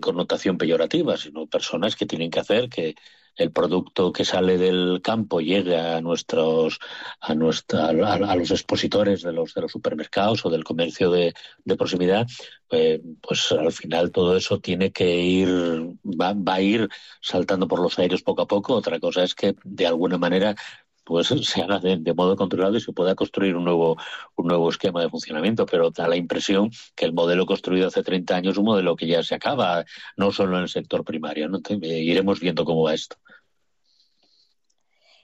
connotación 0.00 0.58
peyorativa, 0.58 1.16
sino 1.16 1.46
personas 1.46 1.96
que 1.96 2.06
tienen 2.06 2.30
que 2.30 2.40
hacer 2.40 2.68
que 2.68 2.94
el 3.36 3.52
producto 3.52 4.12
que 4.12 4.24
sale 4.24 4.58
del 4.58 5.00
campo 5.02 5.40
llegue 5.40 5.78
a 5.78 6.00
nuestros 6.00 6.78
a 7.20 7.34
nuestra 7.34 7.88
a, 7.88 8.36
los 8.36 8.50
expositores 8.50 9.22
de 9.22 9.32
los 9.32 9.54
de 9.54 9.62
los 9.62 9.72
supermercados 9.72 10.44
o 10.44 10.50
del 10.50 10.64
comercio 10.64 11.10
de, 11.10 11.34
de 11.64 11.76
proximidad 11.76 12.26
eh, 12.70 13.02
pues 13.20 13.52
al 13.52 13.72
final 13.72 14.10
todo 14.10 14.36
eso 14.36 14.58
tiene 14.60 14.92
que 14.92 15.16
ir 15.20 15.48
va, 16.04 16.32
va 16.32 16.54
a 16.54 16.60
ir 16.62 16.88
saltando 17.20 17.68
por 17.68 17.80
los 17.80 17.98
aires 17.98 18.22
poco 18.22 18.42
a 18.42 18.46
poco. 18.46 18.74
Otra 18.74 18.98
cosa 18.98 19.22
es 19.22 19.34
que 19.34 19.54
de 19.62 19.86
alguna 19.86 20.18
manera 20.18 20.56
pues 21.12 21.28
se 21.48 21.62
haga 21.62 21.78
de, 21.78 22.14
modo 22.14 22.36
controlado 22.36 22.76
y 22.76 22.80
se 22.80 22.92
pueda 22.92 23.14
construir 23.14 23.56
un 23.56 23.64
nuevo, 23.64 23.96
un 24.36 24.46
nuevo 24.46 24.68
esquema 24.70 25.00
de 25.00 25.10
funcionamiento, 25.10 25.66
pero 25.66 25.90
da 25.90 26.08
la 26.08 26.16
impresión 26.16 26.70
que 26.96 27.04
el 27.04 27.12
modelo 27.12 27.46
construido 27.46 27.88
hace 27.88 28.02
30 28.02 28.34
años 28.36 28.52
es 28.52 28.58
un 28.58 28.64
modelo 28.64 28.96
que 28.96 29.06
ya 29.06 29.22
se 29.22 29.34
acaba, 29.34 29.84
no 30.16 30.32
solo 30.32 30.56
en 30.56 30.62
el 30.64 30.68
sector 30.68 31.04
primario. 31.04 31.48
¿no? 31.48 31.60
iremos 31.80 32.40
viendo 32.40 32.64
cómo 32.64 32.82
va 32.82 32.94
esto. 32.94 33.16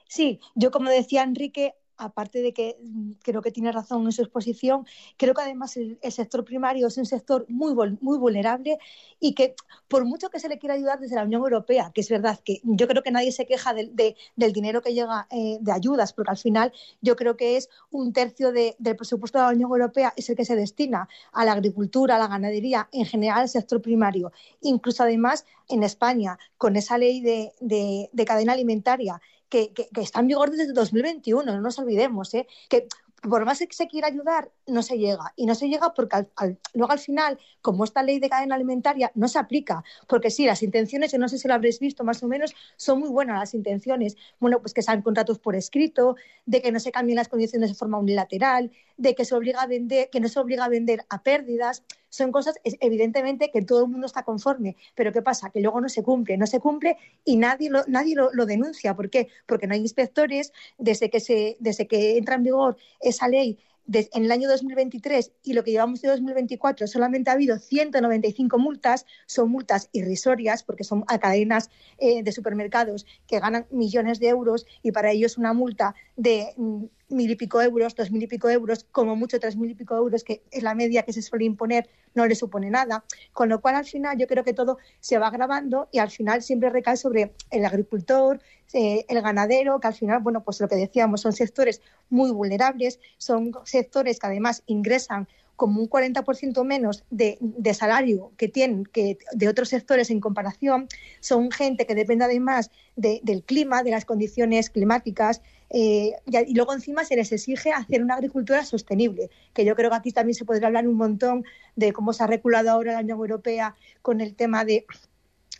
Sí, 0.08 0.40
yo 0.54 0.70
como 0.70 0.88
decía 0.88 1.22
Enrique, 1.22 1.74
aparte 1.98 2.40
de 2.40 2.52
que 2.52 2.78
mm, 2.80 3.12
creo 3.22 3.42
que 3.42 3.50
tiene 3.50 3.72
razón 3.72 4.04
en 4.06 4.12
su 4.12 4.22
exposición, 4.22 4.86
creo 5.16 5.34
que 5.34 5.42
además 5.42 5.76
el, 5.76 5.98
sector 6.10 6.44
primario 6.44 6.86
es 6.86 6.96
un 6.96 7.06
sector 7.06 7.44
muy, 7.48 7.74
muy 8.00 8.18
vulnerable 8.18 8.78
y 9.20 9.34
que 9.34 9.54
por 9.88 10.04
mucho 10.04 10.30
que 10.30 10.40
se 10.40 10.48
le 10.48 10.58
quiera 10.58 10.74
ayudar 10.74 10.98
desde 10.98 11.16
la 11.16 11.24
Unión 11.24 11.42
Europea, 11.42 11.90
que 11.94 12.00
es 12.00 12.08
verdad 12.08 12.38
que 12.44 12.60
yo 12.64 12.88
creo 12.88 13.02
que 13.02 13.10
nadie 13.10 13.32
se 13.32 13.46
queja 13.46 13.74
del 13.74 14.52
dinero 14.52 14.82
que 14.82 14.94
llega 14.94 15.26
eh, 15.30 15.58
de 15.60 15.72
ayudas, 15.72 16.12
porque 16.12 16.30
al 16.30 16.38
final 16.38 16.72
yo 17.00 17.16
creo 17.16 17.36
que 17.36 17.56
es 17.56 17.68
un 17.90 18.12
tercio 18.12 18.52
del 18.52 18.96
presupuesto 18.96 19.38
de 19.38 19.44
la 19.44 19.50
Unión 19.50 19.70
Europea 19.70 20.14
es 20.16 20.28
el 20.30 20.36
que 20.36 20.44
se 20.44 20.56
destina 20.56 21.08
a 21.32 21.44
la 21.44 21.52
agricultura, 21.52 22.16
a 22.16 22.18
la 22.18 22.28
ganadería, 22.28 22.88
en 22.92 23.04
general 23.04 23.40
al 23.40 23.48
sector 23.48 23.82
primario. 23.82 24.32
Incluso 24.60 25.02
además 25.02 25.44
en 25.68 25.82
España, 25.82 26.38
con 26.56 26.76
esa 26.76 26.98
ley 26.98 27.20
de 27.20 28.24
cadena 28.26 28.52
alimentaria 28.54 29.20
que, 29.48 29.72
está 29.96 30.20
en 30.20 30.28
vigor 30.28 30.50
desde 30.50 30.72
2021, 30.72 31.44
no 31.44 31.60
nos 31.60 31.78
olvidemos, 31.78 32.34
¿eh? 32.34 32.46
que 32.68 32.86
por 33.22 33.44
más 33.44 33.58
que 33.58 33.68
se 33.70 33.88
quiera 33.88 34.08
ayudar, 34.08 34.50
no 34.68 34.82
se 34.82 34.98
llega. 34.98 35.32
Y 35.36 35.46
no 35.46 35.54
se 35.54 35.68
llega 35.68 35.92
porque 35.94 36.26
luego 36.74 36.92
al 36.92 36.98
final, 36.98 37.38
como 37.60 37.84
esta 37.84 38.02
ley 38.02 38.20
de 38.20 38.28
cadena 38.28 38.54
alimentaria 38.54 39.10
no 39.14 39.28
se 39.28 39.38
aplica, 39.38 39.82
porque 40.06 40.30
sí, 40.30 40.46
las 40.46 40.62
intenciones, 40.62 41.12
yo 41.12 41.18
no 41.18 41.28
sé 41.28 41.38
si 41.38 41.48
lo 41.48 41.54
habréis 41.54 41.80
visto 41.80 42.04
más 42.04 42.22
o 42.22 42.28
menos, 42.28 42.54
son 42.76 43.00
muy 43.00 43.08
buenas 43.08 43.38
las 43.38 43.54
intenciones. 43.54 44.16
Bueno, 44.38 44.60
pues 44.60 44.74
que 44.74 44.82
sean 44.82 45.02
contratos 45.02 45.38
por 45.38 45.56
escrito, 45.56 46.16
de 46.46 46.62
que 46.62 46.72
no 46.72 46.80
se 46.80 46.92
cambien 46.92 47.16
las 47.16 47.28
condiciones 47.28 47.70
de 47.70 47.74
forma 47.74 47.98
unilateral, 47.98 48.70
de 48.96 49.14
que 49.14 49.24
se 49.24 49.34
obliga 49.34 49.62
a 49.62 49.66
vender, 49.66 50.10
que 50.10 50.20
no 50.20 50.28
se 50.28 50.38
obliga 50.38 50.64
a 50.64 50.68
vender 50.68 51.04
a 51.08 51.22
pérdidas. 51.22 51.82
Son 52.10 52.32
cosas, 52.32 52.56
evidentemente, 52.64 53.50
que 53.52 53.62
todo 53.62 53.84
el 53.84 53.90
mundo 53.90 54.06
está 54.06 54.22
conforme. 54.22 54.76
Pero 54.94 55.12
¿qué 55.12 55.22
pasa? 55.22 55.50
Que 55.50 55.60
luego 55.60 55.80
no 55.80 55.88
se 55.88 56.02
cumple, 56.02 56.36
no 56.36 56.46
se 56.46 56.58
cumple 56.58 56.96
y 57.24 57.36
nadie 57.36 57.70
lo, 57.70 57.84
nadie 57.86 58.14
lo, 58.14 58.46
denuncia. 58.46 58.94
¿Por 58.94 59.10
qué? 59.10 59.28
Porque 59.46 59.66
no 59.66 59.74
hay 59.74 59.80
inspectores. 59.80 60.52
Desde 60.78 61.10
que, 61.10 61.20
se, 61.20 61.56
desde 61.60 61.86
que 61.86 62.16
entra 62.16 62.36
en 62.36 62.42
vigor 62.44 62.76
esa 63.00 63.28
ley 63.28 63.58
en 63.90 64.24
el 64.24 64.32
año 64.32 64.48
2023 64.48 65.32
y 65.42 65.54
lo 65.54 65.64
que 65.64 65.70
llevamos 65.70 66.02
de 66.02 66.08
2024 66.08 66.86
solamente 66.86 67.30
ha 67.30 67.34
habido 67.34 67.58
195 67.58 68.58
multas, 68.58 69.06
son 69.26 69.50
multas 69.50 69.88
irrisorias 69.92 70.62
porque 70.62 70.84
son 70.84 71.04
a 71.08 71.18
cadenas 71.18 71.70
eh, 71.98 72.22
de 72.22 72.32
supermercados 72.32 73.06
que 73.26 73.40
ganan 73.40 73.66
millones 73.70 74.20
de 74.20 74.28
euros 74.28 74.66
y 74.82 74.92
para 74.92 75.10
ellos 75.10 75.38
una 75.38 75.52
multa 75.52 75.94
de 76.16 76.52
mm, 76.56 76.84
mil 77.08 77.30
y 77.30 77.36
pico 77.36 77.60
euros, 77.60 77.94
dos 77.94 78.10
mil 78.10 78.22
y 78.22 78.26
pico 78.26 78.48
euros, 78.48 78.84
como 78.90 79.16
mucho 79.16 79.40
tres 79.40 79.56
mil 79.56 79.70
y 79.70 79.74
pico 79.74 79.96
euros, 79.96 80.24
que 80.24 80.42
es 80.50 80.62
la 80.62 80.74
media 80.74 81.02
que 81.02 81.12
se 81.12 81.22
suele 81.22 81.44
imponer, 81.44 81.88
no 82.14 82.26
le 82.26 82.34
supone 82.34 82.70
nada. 82.70 83.04
Con 83.32 83.48
lo 83.48 83.60
cual, 83.60 83.76
al 83.76 83.84
final, 83.84 84.18
yo 84.18 84.26
creo 84.26 84.44
que 84.44 84.52
todo 84.52 84.78
se 85.00 85.18
va 85.18 85.28
agravando 85.28 85.88
y 85.92 85.98
al 85.98 86.10
final 86.10 86.42
siempre 86.42 86.70
recae 86.70 86.96
sobre 86.96 87.34
el 87.50 87.64
agricultor, 87.64 88.40
eh, 88.72 89.06
el 89.08 89.22
ganadero, 89.22 89.80
que 89.80 89.86
al 89.86 89.94
final, 89.94 90.20
bueno, 90.20 90.44
pues 90.44 90.60
lo 90.60 90.68
que 90.68 90.76
decíamos, 90.76 91.22
son 91.22 91.32
sectores 91.32 91.80
muy 92.10 92.30
vulnerables, 92.30 93.00
son 93.16 93.52
sectores 93.64 94.18
que 94.18 94.26
además 94.26 94.62
ingresan 94.66 95.28
como 95.58 95.80
un 95.80 95.90
40% 95.90 96.64
menos 96.64 97.04
de, 97.10 97.36
de, 97.40 97.74
salario 97.74 98.30
que 98.36 98.46
tienen 98.46 98.84
que 98.84 99.18
de 99.32 99.48
otros 99.48 99.70
sectores 99.70 100.08
en 100.08 100.20
comparación, 100.20 100.86
son 101.18 101.50
gente 101.50 101.84
que 101.84 101.96
depende 101.96 102.24
además 102.24 102.70
del 102.94 103.42
clima, 103.42 103.82
de 103.82 103.90
las 103.90 104.04
condiciones 104.04 104.70
climáticas, 104.70 105.42
eh, 105.70 106.12
y, 106.26 106.54
luego 106.54 106.74
encima 106.74 107.04
se 107.04 107.16
les 107.16 107.32
exige 107.32 107.72
hacer 107.72 108.04
una 108.04 108.14
agricultura 108.14 108.64
sostenible, 108.64 109.30
que 109.52 109.64
yo 109.64 109.74
creo 109.74 109.90
que 109.90 109.96
aquí 109.96 110.12
también 110.12 110.36
se 110.36 110.44
podría 110.44 110.68
hablar 110.68 110.86
un 110.86 110.94
montón 110.94 111.44
de 111.74 111.92
cómo 111.92 112.12
se 112.12 112.22
ha 112.22 112.28
reculado 112.28 112.70
ahora 112.70 112.92
la 112.92 113.00
Unión 113.00 113.18
Europea 113.18 113.74
con 114.00 114.20
el 114.20 114.36
tema 114.36 114.64
de 114.64 114.86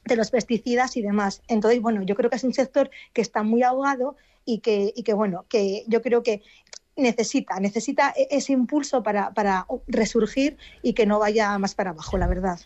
de 0.04 0.16
los 0.16 0.30
pesticidas 0.30 0.96
y 0.96 1.02
demás. 1.02 1.42
Entonces, 1.48 1.82
bueno, 1.82 2.02
yo 2.02 2.14
creo 2.14 2.30
que 2.30 2.36
es 2.36 2.44
un 2.44 2.54
sector 2.54 2.88
que 3.12 3.20
está 3.20 3.42
muy 3.42 3.62
ahogado 3.62 4.16
y 4.46 4.60
que, 4.60 4.94
y 4.96 5.02
que 5.02 5.12
bueno, 5.12 5.44
que 5.50 5.84
yo 5.86 6.00
creo 6.00 6.22
que 6.22 6.40
necesita, 6.98 7.58
necesita 7.60 8.12
e-, 8.16 8.28
ese 8.30 8.52
impulso 8.52 9.02
para, 9.02 9.32
para 9.32 9.66
resurgir 9.86 10.56
y 10.82 10.92
que 10.92 11.06
no 11.06 11.18
vaya 11.18 11.56
más 11.58 11.74
para 11.74 11.90
abajo, 11.90 12.18
la 12.18 12.26
verdad. 12.26 12.60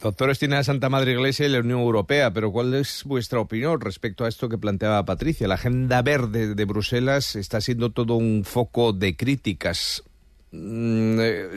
Doctor 0.00 0.30
Estina 0.30 0.62
Santa 0.62 0.88
Madre 0.88 1.12
Iglesia 1.12 1.46
y 1.46 1.48
la 1.48 1.58
Unión 1.58 1.80
Europea, 1.80 2.32
pero 2.32 2.52
¿cuál 2.52 2.72
es 2.74 3.02
vuestra 3.04 3.40
opinión 3.40 3.80
respecto 3.80 4.24
a 4.24 4.28
esto 4.28 4.48
que 4.48 4.56
planteaba 4.56 5.04
Patricia? 5.04 5.48
La 5.48 5.54
agenda 5.54 6.02
verde 6.02 6.54
de 6.54 6.64
Bruselas 6.64 7.34
está 7.34 7.60
siendo 7.60 7.90
todo 7.90 8.14
un 8.14 8.44
foco 8.44 8.92
de 8.92 9.16
críticas. 9.16 10.04
Mm, 10.52 11.18
eh, 11.20 11.48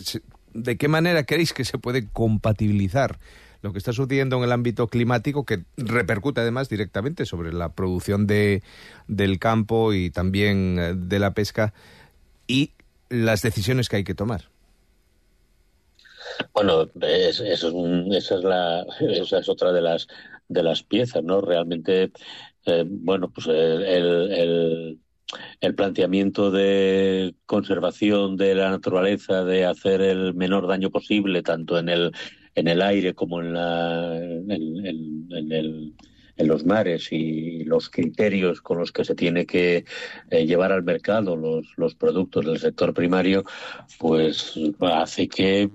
¿De 0.56 0.76
qué 0.76 0.88
manera 0.88 1.24
creéis 1.24 1.54
que 1.54 1.66
se 1.66 1.78
puede 1.78 2.08
compatibilizar 2.08 3.20
lo 3.62 3.72
que 3.72 3.78
está 3.78 3.94
sucediendo 3.94 4.38
en 4.38 4.44
el 4.44 4.52
ámbito 4.52 4.88
climático, 4.88 5.46
que 5.46 5.64
repercute 5.78 6.42
además 6.42 6.68
directamente 6.68 7.26
sobre 7.26 7.54
la 7.54 7.70
producción 7.70 8.26
de, 8.26 8.64
del 9.08 9.40
campo 9.40 9.94
y 9.94 10.10
también 10.10 10.78
eh, 10.80 10.94
de 10.96 11.20
la 11.20 11.36
pesca, 11.36 11.74
y 12.52 12.72
las 13.10 13.42
decisiones 13.42 13.88
que 13.88 13.98
hay 13.98 14.04
que 14.04 14.16
tomar. 14.16 14.50
Bueno, 16.54 16.90
esa 17.02 17.48
es 19.40 19.50
otra 19.50 19.72
de 19.72 19.82
las 19.82 20.08
de 20.48 20.64
las 20.64 20.84
piezas, 20.84 21.24
¿no? 21.24 21.40
Realmente, 21.40 22.12
eh, 22.66 22.84
bueno, 22.86 23.32
pues 23.32 23.48
el, 23.48 23.84
el, 23.84 25.00
el, 25.62 25.76
planteamiento 25.76 26.52
de 26.52 27.36
conservación 27.46 28.36
de 28.36 28.56
la 28.56 28.70
naturaleza, 28.70 29.46
de 29.46 29.66
hacer 29.66 30.02
el 30.02 30.34
menor 30.34 30.68
daño 30.68 30.90
posible, 30.90 31.42
tanto 31.42 31.80
en 31.80 31.88
el 31.88 32.12
en 32.56 32.68
el 32.68 32.82
aire 32.82 33.14
como 33.14 33.40
en, 33.40 33.54
la, 33.54 34.18
en 34.18 35.52
el 35.54 35.94
en 36.42 36.48
los 36.48 36.66
mares 36.66 37.12
y 37.12 37.64
los 37.64 37.90
criterios 37.90 38.62
con 38.62 38.80
los 38.80 38.92
que 38.92 39.06
se 39.06 39.16
tiene 39.16 39.46
que 39.46 39.86
eh, 40.30 40.46
llevar 40.46 40.72
al 40.72 40.84
mercado 40.84 41.36
los, 41.36 41.68
los 41.78 41.96
productos 41.96 42.46
del 42.46 42.60
sector 42.60 42.94
primario, 42.94 43.44
pues 44.00 44.54
hace 44.82 45.28
que 45.28 45.70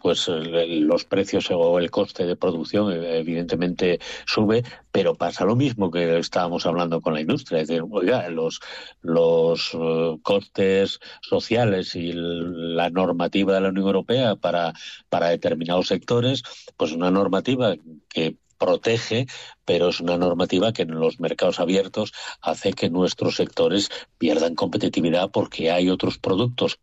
pues 0.00 0.28
los 0.28 1.04
precios 1.04 1.50
o 1.50 1.78
el 1.78 1.90
coste 1.90 2.24
de 2.24 2.36
producción 2.36 2.92
eh, 2.92 3.18
evidentemente 3.18 3.98
sube, 4.26 4.62
pero 4.90 5.14
pasa 5.14 5.44
lo 5.44 5.56
mismo 5.56 5.90
que 5.90 6.18
estábamos 6.18 6.66
hablando 6.66 7.00
con 7.00 7.14
la 7.14 7.20
industria, 7.20 7.60
es 7.60 7.68
decir, 7.68 7.84
oiga, 7.90 8.28
los, 8.30 8.60
los 9.00 9.70
eh, 9.74 10.16
costes 10.22 11.00
sociales 11.20 11.94
y 11.96 12.12
la 12.14 12.90
normativa 12.90 13.54
de 13.54 13.60
la 13.60 13.68
Unión 13.70 13.86
Europea 13.86 14.36
para, 14.36 14.72
para 15.08 15.28
determinados 15.28 15.88
sectores, 15.88 16.42
pues 16.76 16.92
una 16.92 17.10
normativa 17.10 17.74
que 18.08 18.36
protege, 18.62 19.26
pero 19.64 19.88
es 19.88 19.98
una 20.00 20.16
normativa 20.16 20.72
que 20.72 20.82
en 20.82 20.94
los 20.94 21.18
mercados 21.18 21.58
abiertos 21.58 22.12
hace 22.40 22.72
que 22.72 22.90
nuestros 22.90 23.34
sectores 23.34 23.88
pierdan 24.18 24.54
competitividad 24.54 25.32
porque 25.32 25.72
hay 25.72 25.90
otros 25.90 26.18
productos, 26.18 26.78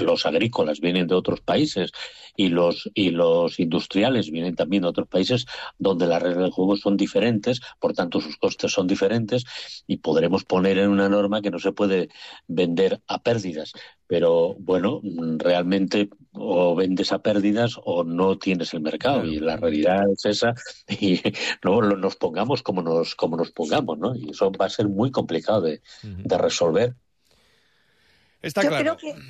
los 0.00 0.26
agrícolas 0.26 0.78
vienen 0.78 1.08
de 1.08 1.16
otros 1.16 1.40
países 1.40 1.90
y 2.36 2.50
los 2.50 2.88
y 2.94 3.10
los 3.10 3.58
industriales 3.58 4.30
vienen 4.30 4.54
también 4.54 4.82
de 4.82 4.90
otros 4.90 5.08
países 5.08 5.46
donde 5.76 6.06
las 6.06 6.22
reglas 6.22 6.44
del 6.44 6.52
juego 6.52 6.76
son 6.76 6.96
diferentes, 6.96 7.60
por 7.80 7.94
tanto 7.94 8.20
sus 8.20 8.36
costes 8.36 8.70
son 8.70 8.86
diferentes 8.86 9.44
y 9.88 9.96
podremos 9.96 10.44
poner 10.44 10.78
en 10.78 10.90
una 10.90 11.08
norma 11.08 11.42
que 11.42 11.50
no 11.50 11.58
se 11.58 11.72
puede 11.72 12.10
vender 12.46 13.02
a 13.08 13.20
pérdidas, 13.22 13.72
pero 14.06 14.54
bueno, 14.60 15.00
realmente 15.36 16.08
o 16.32 16.74
vendes 16.74 17.12
a 17.12 17.20
pérdidas 17.20 17.78
o 17.84 18.04
no 18.04 18.38
tienes 18.38 18.74
el 18.74 18.80
mercado. 18.80 19.24
Y 19.24 19.40
la 19.40 19.56
realidad 19.56 20.04
es 20.12 20.24
esa 20.24 20.54
y 20.88 21.20
no 21.64 21.80
nos 21.80 22.16
pongamos 22.16 22.62
como 22.62 22.82
nos 22.82 23.14
como 23.14 23.36
nos 23.36 23.50
pongamos, 23.50 23.98
¿no? 23.98 24.14
Y 24.14 24.30
eso 24.30 24.50
va 24.52 24.66
a 24.66 24.70
ser 24.70 24.88
muy 24.88 25.10
complicado 25.10 25.62
de, 25.62 25.82
de 26.02 26.38
resolver 26.38 26.94
Está 28.40 28.62
Yo 28.62 28.68
claro. 28.68 28.96
creo 28.96 29.14
que 29.14 29.20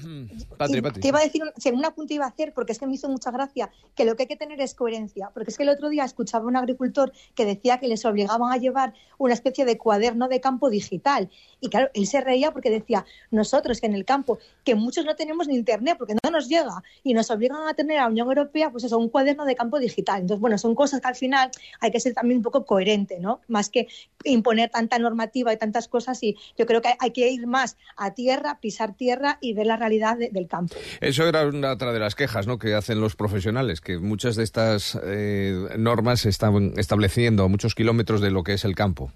Patri, 0.58 0.82
te 0.82 1.08
iba 1.08 1.18
a 1.18 1.22
decir, 1.22 1.42
una 1.72 1.94
punta 1.94 2.12
iba 2.12 2.26
a 2.26 2.28
hacer, 2.28 2.52
porque 2.52 2.72
es 2.72 2.78
que 2.78 2.86
me 2.86 2.94
hizo 2.94 3.08
mucha 3.08 3.30
gracia, 3.30 3.70
que 3.94 4.04
lo 4.04 4.16
que 4.16 4.24
hay 4.24 4.26
que 4.26 4.36
tener 4.36 4.60
es 4.60 4.74
coherencia. 4.74 5.30
Porque 5.32 5.50
es 5.50 5.56
que 5.56 5.62
el 5.62 5.70
otro 5.70 5.88
día 5.88 6.04
escuchaba 6.04 6.44
a 6.44 6.48
un 6.48 6.56
agricultor 6.56 7.12
que 7.34 7.46
decía 7.46 7.78
que 7.78 7.88
les 7.88 8.04
obligaban 8.04 8.52
a 8.52 8.58
llevar 8.58 8.92
una 9.16 9.32
especie 9.32 9.64
de 9.64 9.78
cuaderno 9.78 10.28
de 10.28 10.40
campo 10.40 10.68
digital. 10.68 11.30
Y 11.60 11.70
claro, 11.70 11.90
él 11.94 12.06
se 12.06 12.20
reía 12.20 12.52
porque 12.52 12.70
decía, 12.70 13.06
nosotros 13.30 13.80
que 13.80 13.86
en 13.86 13.94
el 13.94 14.04
campo, 14.04 14.38
que 14.62 14.74
muchos 14.74 15.06
no 15.06 15.16
tenemos 15.16 15.48
ni 15.48 15.56
internet 15.56 15.96
porque 15.98 16.14
no 16.22 16.30
nos 16.30 16.48
llega, 16.48 16.82
y 17.02 17.14
nos 17.14 17.30
obligan 17.30 17.66
a 17.66 17.74
tener 17.74 17.98
a 17.98 18.02
la 18.02 18.08
Unión 18.08 18.28
Europea, 18.28 18.70
pues 18.70 18.84
eso, 18.84 18.98
un 18.98 19.08
cuaderno 19.08 19.46
de 19.46 19.56
campo 19.56 19.78
digital. 19.78 20.20
Entonces, 20.20 20.40
bueno, 20.40 20.58
son 20.58 20.74
cosas 20.74 21.00
que 21.00 21.08
al 21.08 21.16
final 21.16 21.50
hay 21.80 21.90
que 21.90 22.00
ser 22.00 22.12
también 22.12 22.38
un 22.38 22.42
poco 22.42 22.66
coherente, 22.66 23.18
¿no? 23.18 23.40
Más 23.48 23.70
que 23.70 23.88
imponer 24.24 24.68
tanta 24.70 24.98
normativa 24.98 25.52
y 25.52 25.56
tantas 25.56 25.88
cosas. 25.88 26.22
Y 26.22 26.36
yo 26.58 26.66
creo 26.66 26.82
que 26.82 26.94
hay 26.98 27.10
que 27.10 27.30
ir 27.30 27.46
más 27.46 27.78
a 27.96 28.12
tierra, 28.12 28.58
pisar 28.60 28.94
tierra 28.98 29.38
y 29.40 29.54
ver 29.54 29.66
la 29.66 29.76
realidad 29.78 30.18
de- 30.18 30.28
del 30.28 30.46
campo. 30.46 30.74
Eso 31.00 31.26
era 31.26 31.46
una 31.46 31.72
otra 31.72 31.92
de 31.94 31.98
las 32.00 32.14
quejas 32.14 32.46
¿no? 32.46 32.58
que 32.58 32.74
hacen 32.74 33.00
los 33.00 33.16
profesionales, 33.16 33.80
que 33.80 33.98
muchas 33.98 34.36
de 34.36 34.44
estas 34.44 34.98
eh, 35.02 35.56
normas 35.78 36.20
se 36.20 36.28
están 36.28 36.74
estableciendo 36.76 37.44
a 37.44 37.48
muchos 37.48 37.74
kilómetros 37.74 38.20
de 38.20 38.30
lo 38.30 38.42
que 38.42 38.52
es 38.52 38.64
el 38.66 38.74
campo, 38.74 39.10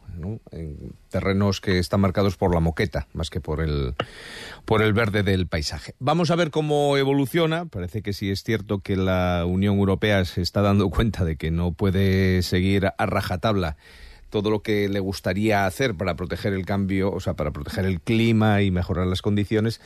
en 0.53 0.95
terrenos 1.11 1.61
que 1.61 1.79
están 1.79 2.01
marcados 2.01 2.37
por 2.39 2.55
la 2.55 2.61
moqueta, 2.61 3.09
más 3.13 3.29
que 3.29 3.41
por 3.41 3.61
el, 3.61 3.95
por 4.65 4.81
el 4.81 4.95
verde 4.95 5.23
del 5.23 5.49
paisaje. 5.49 5.95
Vamos 5.99 6.31
a 6.31 6.37
ver 6.37 6.51
cómo 6.51 6.97
evoluciona. 6.97 7.67
Parece 7.67 8.01
que 8.03 8.13
sí 8.13 8.31
es 8.31 8.43
cierto 8.45 8.79
que 8.79 8.97
la 8.97 9.45
Unión 9.47 9.77
Europea 9.79 10.25
se 10.25 10.41
está 10.41 10.63
dando 10.63 10.89
cuenta 10.89 11.25
de 11.25 11.37
que 11.37 11.51
no 11.51 11.73
puede 11.73 12.43
seguir 12.43 12.87
a 12.97 13.07
rajatabla 13.07 13.77
todo 14.33 14.51
lo 14.51 14.63
que 14.63 14.89
le 14.89 14.99
gustaría 14.99 15.67
hacer 15.67 15.95
para 15.95 16.17
proteger 16.17 16.55
el 16.55 16.65
cambio, 16.65 17.13
o 17.13 17.21
sea, 17.21 17.35
para 17.35 17.53
proteger 17.53 17.85
el 17.85 18.01
clima 18.01 18.63
y 18.63 18.71
mejorar 18.71 19.07
las 19.07 19.21
condiciones, 19.21 19.79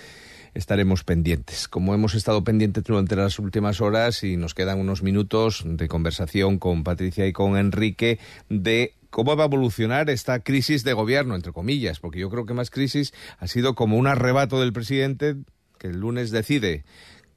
estaremos 0.54 1.02
pendientes. 1.02 1.66
Como 1.66 1.94
hemos 1.94 2.14
estado 2.14 2.44
pendientes 2.44 2.84
durante 2.84 3.16
las 3.16 3.40
últimas 3.40 3.80
horas 3.80 4.22
y 4.22 4.36
nos 4.36 4.54
quedan 4.54 4.78
unos 4.78 5.02
minutos 5.02 5.64
de 5.66 5.88
conversación 5.88 6.58
con 6.58 6.84
Patricia 6.84 7.26
y 7.26 7.32
con 7.32 7.58
Enrique 7.58 8.20
de 8.48 8.94
cómo 9.10 9.36
va 9.36 9.42
a 9.42 9.46
evolucionar 9.48 10.10
esta 10.10 10.38
crisis 10.38 10.84
de 10.84 10.92
gobierno, 10.92 11.34
entre 11.34 11.52
comillas, 11.52 11.98
porque 11.98 12.20
yo 12.20 12.30
creo 12.30 12.46
que 12.46 12.54
más 12.54 12.70
crisis 12.70 13.12
ha 13.38 13.48
sido 13.48 13.74
como 13.74 13.96
un 13.96 14.06
arrebato 14.06 14.60
del 14.60 14.72
presidente 14.72 15.34
que 15.78 15.88
el 15.88 15.98
lunes 15.98 16.30
decide 16.30 16.84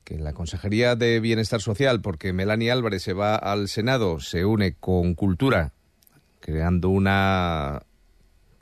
que 0.03 0.19
la 0.19 0.33
Consejería 0.33 0.95
de 0.95 1.19
Bienestar 1.19 1.59
Social, 1.59 2.01
porque 2.01 2.33
Melanie 2.33 2.71
Álvarez 2.71 3.01
se 3.01 3.13
va 3.13 3.35
al 3.35 3.67
Senado, 3.67 4.19
se 4.19 4.45
une 4.45 4.75
con 4.79 5.15
Cultura, 5.15 5.73
creando 6.39 6.89
una 6.89 7.81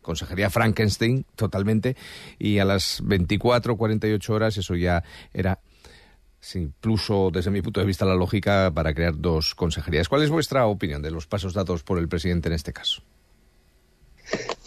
consejería 0.01 0.49
Frankenstein 0.49 1.25
totalmente, 1.35 1.95
y 2.39 2.59
a 2.59 2.65
las 2.65 3.01
24, 3.03 3.75
48 3.75 4.33
horas 4.33 4.57
eso 4.57 4.75
ya 4.75 5.03
era, 5.33 5.59
incluso 6.55 7.29
desde 7.31 7.51
mi 7.51 7.61
punto 7.61 7.81
de 7.81 7.85
vista, 7.85 8.05
la 8.05 8.15
lógica 8.15 8.71
para 8.73 8.93
crear 8.93 9.19
dos 9.19 9.53
consejerías. 9.53 10.07
¿Cuál 10.07 10.23
es 10.23 10.29
vuestra 10.29 10.65
opinión 10.65 11.01
de 11.01 11.11
los 11.11 11.27
pasos 11.27 11.53
dados 11.53 11.83
por 11.83 11.99
el 11.99 12.07
presidente 12.07 12.47
en 12.47 12.53
este 12.53 12.71
caso? 12.71 13.03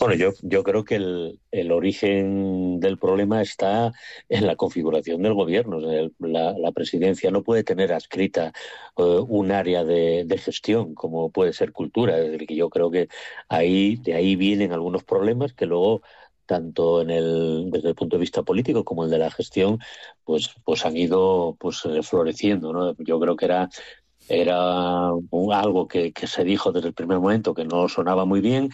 Bueno, 0.00 0.14
yo, 0.14 0.30
yo 0.42 0.62
creo 0.64 0.83
que 0.85 0.95
el, 0.95 1.38
el 1.50 1.73
origen 1.73 2.80
del 2.80 2.97
problema 2.99 3.42
está 3.42 3.92
en 4.30 4.47
la 4.47 4.57
configuración 4.57 5.21
del 5.23 5.35
gobierno. 5.35 5.78
La, 6.21 6.73
presidencia 6.73 7.30
no 7.30 7.42
puede 7.42 7.64
tener 7.64 7.92
adscrita 7.92 8.52
eh, 8.97 9.02
un 9.28 9.52
área 9.52 9.85
de, 9.85 10.25
de 10.26 10.38
gestión 10.38 10.95
como 10.95 11.30
puede 11.30 11.52
ser 11.52 11.73
cultura. 11.73 12.16
Es 12.19 12.30
decir, 12.30 12.47
que 12.49 12.57
yo 12.57 12.71
creo 12.71 12.90
que 12.90 13.09
ahí, 13.50 13.97
de 13.97 14.14
ahí 14.14 14.37
vienen 14.37 14.73
algunos 14.73 15.04
problemas 15.04 15.52
que 15.52 15.66
luego 15.66 16.00
tanto 16.47 17.02
en 17.02 17.11
el, 17.11 17.71
desde 17.71 17.90
el 17.90 17.95
punto 17.95 18.16
de 18.16 18.21
vista 18.23 18.42
político 18.42 18.85
como 18.85 19.04
el 19.04 19.11
de 19.11 19.19
la 19.19 19.30
gestión, 19.30 19.78
pues, 20.25 20.50
pues 20.64 20.85
han 20.87 20.97
ido 20.97 21.57
pues 21.61 21.83
floreciendo, 22.02 22.73
¿no? 22.73 22.95
Yo 22.99 23.21
creo 23.21 23.37
que 23.37 23.45
era 23.45 23.69
era 24.28 25.12
un- 25.30 25.52
algo 25.52 25.88
que, 25.88 26.12
que 26.12 26.26
se 26.26 26.45
dijo 26.45 26.73
desde 26.73 26.88
el 26.88 26.95
primer 26.95 27.19
momento 27.19 27.54
que 27.54 27.64
no 27.64 27.88
sonaba 27.88 28.25
muy 28.25 28.40
bien, 28.40 28.71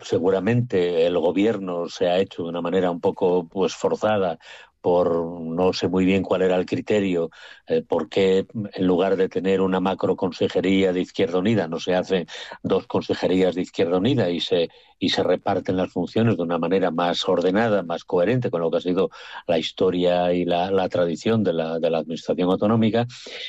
seguramente 0.00 1.06
el 1.06 1.18
gobierno 1.18 1.88
se 1.88 2.08
ha 2.08 2.18
hecho 2.18 2.42
de 2.42 2.48
una 2.50 2.60
manera 2.60 2.90
un 2.90 3.00
poco 3.00 3.48
pues 3.48 3.74
forzada 3.74 4.38
por 4.84 5.40
no 5.40 5.72
sé 5.72 5.88
muy 5.88 6.04
bien 6.04 6.22
cuál 6.22 6.42
era 6.42 6.56
el 6.56 6.66
criterio, 6.66 7.30
eh, 7.66 7.80
por 7.80 8.10
qué 8.10 8.46
en 8.74 8.86
lugar 8.86 9.16
de 9.16 9.30
tener 9.30 9.62
una 9.62 9.80
macro 9.80 10.14
consejería 10.14 10.92
de 10.92 11.00
Izquierda 11.00 11.38
Unida 11.38 11.66
no 11.68 11.80
se 11.80 11.94
hacen 11.94 12.26
dos 12.62 12.86
consejerías 12.86 13.54
de 13.54 13.62
Izquierda 13.62 13.96
Unida 13.96 14.28
y 14.28 14.40
se 14.40 14.68
y 15.04 15.10
se 15.10 15.22
reparten 15.22 15.76
las 15.76 15.92
funciones 15.92 16.38
de 16.38 16.42
una 16.42 16.58
manera 16.58 16.90
más 16.90 17.28
ordenada, 17.28 17.82
más 17.82 18.04
coherente 18.04 18.50
con 18.50 18.62
lo 18.62 18.70
que 18.70 18.78
ha 18.78 18.80
sido 18.80 19.10
la 19.46 19.58
historia 19.58 20.32
y 20.32 20.46
la, 20.46 20.88
tradición 20.88 21.44
de 21.44 21.52
la, 21.52 21.78
de 21.78 21.90
la 21.90 21.98
administración 21.98 22.50
autonómica. 22.50 23.06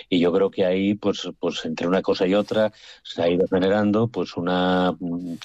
Y 0.09 0.19
yo 0.19 0.33
creo 0.33 0.51
que 0.51 0.65
ahí, 0.65 0.95
pues, 0.95 1.29
pues 1.39 1.63
entre 1.63 1.87
una 1.87 2.01
cosa 2.01 2.27
y 2.27 2.33
otra, 2.35 2.73
se 3.03 3.21
ha 3.21 3.29
ido 3.29 3.47
generando 3.47 4.09
pues 4.09 4.35
una 4.35 4.93
mm, 4.99 5.35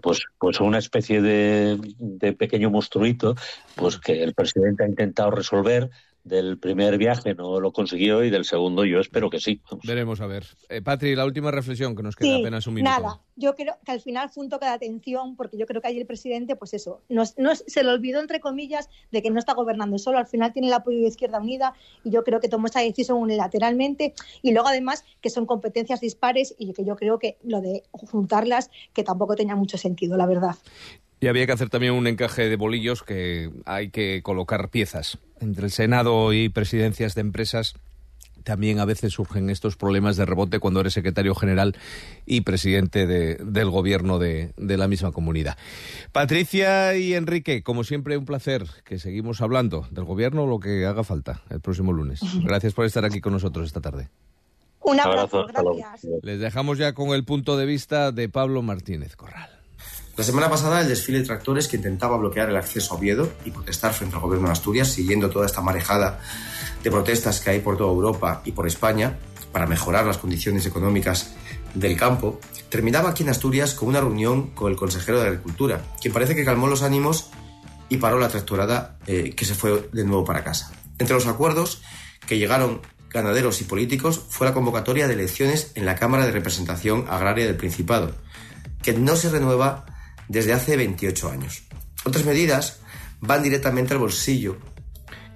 pues, 0.00 0.20
pues 0.38 0.60
una 0.60 0.78
especie 0.78 1.20
de, 1.22 1.76
de 1.98 2.32
pequeño 2.34 2.70
monstruito 2.70 3.34
pues 3.74 3.98
que 3.98 4.22
el 4.22 4.34
presidente 4.34 4.84
ha 4.84 4.88
intentado 4.88 5.32
resolver 5.32 5.90
del 6.28 6.58
primer 6.58 6.98
viaje 6.98 7.34
no 7.34 7.58
lo 7.60 7.72
consiguió 7.72 8.22
y 8.22 8.30
del 8.30 8.44
segundo 8.44 8.84
yo 8.84 9.00
espero 9.00 9.30
que 9.30 9.40
sí. 9.40 9.60
Vamos. 9.70 9.84
Veremos 9.86 10.20
a 10.20 10.26
ver. 10.26 10.44
Eh, 10.68 10.82
Patri, 10.82 11.16
la 11.16 11.24
última 11.24 11.50
reflexión, 11.50 11.96
que 11.96 12.02
nos 12.02 12.14
queda 12.14 12.28
Sí, 12.36 12.40
apenas 12.40 12.66
un 12.66 12.74
minuto. 12.74 12.90
Nada, 12.90 13.20
yo 13.36 13.54
creo 13.56 13.76
que 13.84 13.92
al 13.92 14.00
final 14.00 14.28
fue 14.30 14.44
un 14.44 14.50
toque 14.50 14.66
de 14.66 14.72
atención, 14.72 15.34
porque 15.36 15.56
yo 15.56 15.66
creo 15.66 15.80
que 15.82 15.88
ahí 15.88 15.98
el 15.98 16.06
presidente, 16.06 16.54
pues 16.56 16.74
eso, 16.74 17.02
nos, 17.08 17.36
nos- 17.38 17.64
se 17.66 17.82
le 17.82 17.90
olvidó, 17.90 18.20
entre 18.20 18.40
comillas, 18.40 18.88
de 19.10 19.22
que 19.22 19.30
no 19.30 19.38
está 19.38 19.54
gobernando 19.54 19.98
solo, 19.98 20.18
al 20.18 20.26
final 20.26 20.52
tiene 20.52 20.68
el 20.68 20.74
apoyo 20.74 20.98
de 21.00 21.08
Izquierda 21.08 21.40
Unida 21.40 21.74
y 22.04 22.10
yo 22.10 22.22
creo 22.24 22.40
que 22.40 22.48
tomó 22.48 22.66
esa 22.66 22.80
decisión 22.80 23.18
unilateralmente 23.18 24.14
y 24.42 24.52
luego 24.52 24.68
además 24.68 25.04
que 25.20 25.30
son 25.30 25.46
competencias 25.46 26.00
dispares 26.00 26.54
y 26.58 26.72
que 26.72 26.84
yo 26.84 26.96
creo 26.96 27.18
que 27.18 27.38
lo 27.42 27.60
de 27.60 27.82
juntarlas, 27.92 28.70
que 28.92 29.02
tampoco 29.04 29.34
tenía 29.34 29.56
mucho 29.56 29.78
sentido, 29.78 30.16
la 30.16 30.26
verdad. 30.26 30.56
Y 31.20 31.26
había 31.26 31.46
que 31.46 31.52
hacer 31.52 31.68
también 31.68 31.94
un 31.94 32.06
encaje 32.06 32.48
de 32.48 32.56
bolillos 32.56 33.02
que 33.02 33.50
hay 33.66 33.90
que 33.90 34.20
colocar 34.22 34.68
piezas. 34.70 35.18
Entre 35.40 35.64
el 35.64 35.70
Senado 35.72 36.32
y 36.32 36.48
presidencias 36.48 37.14
de 37.14 37.22
empresas 37.22 37.74
también 38.44 38.78
a 38.78 38.84
veces 38.86 39.12
surgen 39.12 39.50
estos 39.50 39.76
problemas 39.76 40.16
de 40.16 40.24
rebote 40.24 40.58
cuando 40.58 40.80
eres 40.80 40.94
secretario 40.94 41.34
general 41.34 41.76
y 42.24 42.42
presidente 42.42 43.06
de- 43.06 43.34
del 43.34 43.68
gobierno 43.68 44.18
de, 44.18 44.52
de 44.56 44.76
la 44.78 44.88
misma 44.88 45.12
comunidad. 45.12 45.58
Patricia 46.12 46.96
y 46.96 47.12
Enrique, 47.14 47.62
como 47.62 47.84
siempre, 47.84 48.16
un 48.16 48.24
placer 48.24 48.64
que 48.84 48.98
seguimos 48.98 49.42
hablando 49.42 49.86
del 49.90 50.04
gobierno 50.04 50.46
lo 50.46 50.60
que 50.60 50.86
haga 50.86 51.04
falta 51.04 51.42
el 51.50 51.60
próximo 51.60 51.92
lunes. 51.92 52.20
Gracias 52.44 52.72
por 52.72 52.86
estar 52.86 53.04
aquí 53.04 53.20
con 53.20 53.32
nosotros 53.34 53.66
esta 53.66 53.80
tarde. 53.82 54.08
Un 54.80 54.98
abrazo, 55.00 55.44
gracias. 55.46 56.06
Les 56.22 56.38
dejamos 56.40 56.78
ya 56.78 56.94
con 56.94 57.08
el 57.10 57.24
punto 57.24 57.58
de 57.58 57.66
vista 57.66 58.12
de 58.12 58.28
Pablo 58.30 58.62
Martínez 58.62 59.16
Corral. 59.16 59.50
La 60.18 60.24
semana 60.24 60.50
pasada, 60.50 60.80
el 60.80 60.88
desfile 60.88 61.20
de 61.20 61.26
tractores 61.26 61.68
que 61.68 61.76
intentaba 61.76 62.16
bloquear 62.16 62.50
el 62.50 62.56
acceso 62.56 62.92
a 62.92 62.96
Oviedo 62.96 63.30
y 63.44 63.52
protestar 63.52 63.94
frente 63.94 64.16
al 64.16 64.22
gobierno 64.22 64.48
de 64.48 64.52
Asturias, 64.52 64.88
siguiendo 64.88 65.30
toda 65.30 65.46
esta 65.46 65.60
marejada 65.60 66.18
de 66.82 66.90
protestas 66.90 67.38
que 67.38 67.50
hay 67.50 67.60
por 67.60 67.76
toda 67.76 67.92
Europa 67.92 68.42
y 68.44 68.50
por 68.50 68.66
España 68.66 69.16
para 69.52 69.68
mejorar 69.68 70.06
las 70.06 70.18
condiciones 70.18 70.66
económicas 70.66 71.36
del 71.72 71.96
campo, 71.96 72.40
terminaba 72.68 73.10
aquí 73.10 73.22
en 73.22 73.28
Asturias 73.28 73.74
con 73.74 73.90
una 73.90 74.00
reunión 74.00 74.48
con 74.56 74.72
el 74.72 74.76
consejero 74.76 75.20
de 75.20 75.28
Agricultura, 75.28 75.84
quien 76.00 76.12
parece 76.12 76.34
que 76.34 76.44
calmó 76.44 76.66
los 76.66 76.82
ánimos 76.82 77.30
y 77.88 77.98
paró 77.98 78.18
la 78.18 78.28
tractorada 78.28 78.98
eh, 79.06 79.34
que 79.36 79.44
se 79.44 79.54
fue 79.54 79.88
de 79.92 80.02
nuevo 80.02 80.24
para 80.24 80.42
casa. 80.42 80.72
Entre 80.98 81.14
los 81.14 81.28
acuerdos 81.28 81.80
que 82.26 82.38
llegaron 82.38 82.80
ganaderos 83.08 83.60
y 83.60 83.64
políticos 83.64 84.20
fue 84.28 84.48
la 84.48 84.52
convocatoria 84.52 85.06
de 85.06 85.14
elecciones 85.14 85.70
en 85.76 85.86
la 85.86 85.94
Cámara 85.94 86.26
de 86.26 86.32
Representación 86.32 87.04
Agraria 87.08 87.46
del 87.46 87.56
Principado, 87.56 88.16
que 88.82 88.94
no 88.94 89.14
se 89.14 89.30
renueva 89.30 89.86
desde 90.28 90.52
hace 90.52 90.76
28 90.76 91.30
años. 91.30 91.62
Otras 92.04 92.24
medidas 92.24 92.80
van 93.20 93.42
directamente 93.42 93.94
al 93.94 94.00
bolsillo, 94.00 94.56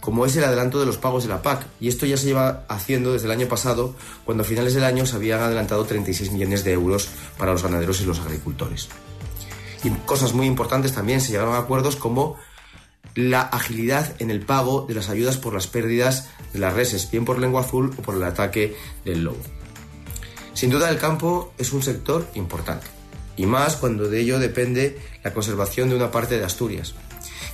como 0.00 0.26
es 0.26 0.36
el 0.36 0.44
adelanto 0.44 0.80
de 0.80 0.86
los 0.86 0.98
pagos 0.98 1.24
de 1.24 1.28
la 1.28 1.42
PAC, 1.42 1.66
y 1.80 1.88
esto 1.88 2.06
ya 2.06 2.16
se 2.16 2.26
lleva 2.26 2.64
haciendo 2.68 3.12
desde 3.12 3.26
el 3.26 3.32
año 3.32 3.48
pasado, 3.48 3.94
cuando 4.24 4.42
a 4.42 4.46
finales 4.46 4.74
del 4.74 4.84
año 4.84 5.06
se 5.06 5.16
habían 5.16 5.40
adelantado 5.40 5.84
36 5.84 6.32
millones 6.32 6.64
de 6.64 6.72
euros 6.72 7.08
para 7.38 7.52
los 7.52 7.62
ganaderos 7.62 8.00
y 8.00 8.04
los 8.04 8.20
agricultores. 8.20 8.88
Y 9.84 9.90
cosas 10.06 10.32
muy 10.32 10.46
importantes 10.46 10.92
también 10.92 11.20
se 11.20 11.32
llegaron 11.32 11.54
a 11.54 11.58
acuerdos 11.58 11.96
como 11.96 12.36
la 13.14 13.42
agilidad 13.42 14.14
en 14.20 14.30
el 14.30 14.40
pago 14.40 14.86
de 14.86 14.94
las 14.94 15.08
ayudas 15.08 15.36
por 15.36 15.54
las 15.54 15.66
pérdidas 15.66 16.30
de 16.52 16.58
las 16.58 16.74
reses, 16.74 17.10
bien 17.10 17.24
por 17.24 17.38
lengua 17.38 17.62
azul 17.62 17.94
o 17.98 18.02
por 18.02 18.14
el 18.14 18.24
ataque 18.24 18.76
del 19.04 19.24
lobo. 19.24 19.40
Sin 20.54 20.70
duda 20.70 20.90
el 20.90 20.98
campo 20.98 21.52
es 21.58 21.72
un 21.72 21.82
sector 21.82 22.28
importante, 22.34 22.86
y 23.36 23.46
más 23.46 23.76
cuando 23.76 24.08
de 24.08 24.20
ello 24.20 24.38
depende 24.38 24.98
la 25.24 25.32
conservación 25.32 25.88
de 25.88 25.96
una 25.96 26.10
parte 26.10 26.38
de 26.38 26.44
Asturias. 26.44 26.94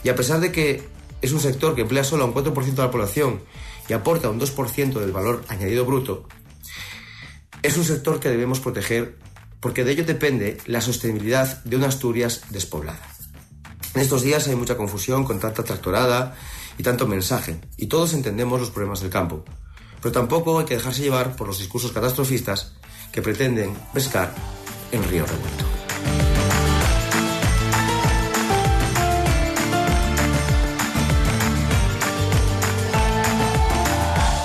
Y 0.03 0.09
a 0.09 0.17
pesar 0.17 0.41
de 0.41 0.53
que 0.53 0.83
es 1.21 1.33
un 1.33 1.41
sector 1.41 1.75
que 1.75 1.83
emplea 1.83 2.05
solo 2.05 2.25
a 2.25 2.27
un 2.27 2.35
4% 2.35 2.65
de 2.65 2.83
la 2.83 2.91
población 2.91 3.41
y 3.89 3.93
aporta 3.93 4.31
un 4.31 4.41
2% 4.41 5.01
del 5.01 5.13
valor 5.13 5.45
añadido 5.49 5.85
bruto, 5.85 6.29
es 7.63 7.77
un 7.77 7.85
sector 7.85 8.21
que 8.21 8.29
debemos 8.29 8.61
proteger 8.61 9.17
porque 9.61 9.85
de 9.85 9.93
ello 9.93 10.05
depende 10.05 10.59
la 10.67 10.81
sostenibilidad 10.81 11.63
de 11.65 11.77
una 11.77 11.89
Asturias 11.89 12.43
despoblada. 12.51 13.01
En 13.95 14.03
estos 14.03 14.23
días 14.23 14.47
hay 14.47 14.55
mucha 14.55 14.77
confusión 14.77 15.25
con 15.25 15.41
tanta 15.41 15.65
tractorada 15.65 16.37
y 16.77 16.85
tanto 16.85 17.09
mensaje, 17.09 17.61
y 17.77 17.87
todos 17.87 18.13
entendemos 18.13 18.61
los 18.61 18.71
problemas 18.71 19.01
del 19.01 19.11
campo. 19.11 19.45
Pero 20.01 20.13
tampoco 20.13 20.61
hay 20.61 20.67
que 20.67 20.77
dejarse 20.77 21.03
llevar 21.03 21.35
por 21.35 21.49
los 21.49 21.59
discursos 21.59 21.91
catastrofistas 21.91 22.75
que 23.11 23.23
pretenden 23.23 23.75
pescar 23.93 24.33
en 24.93 25.03
río 25.09 25.27
revuelto. 25.27 25.78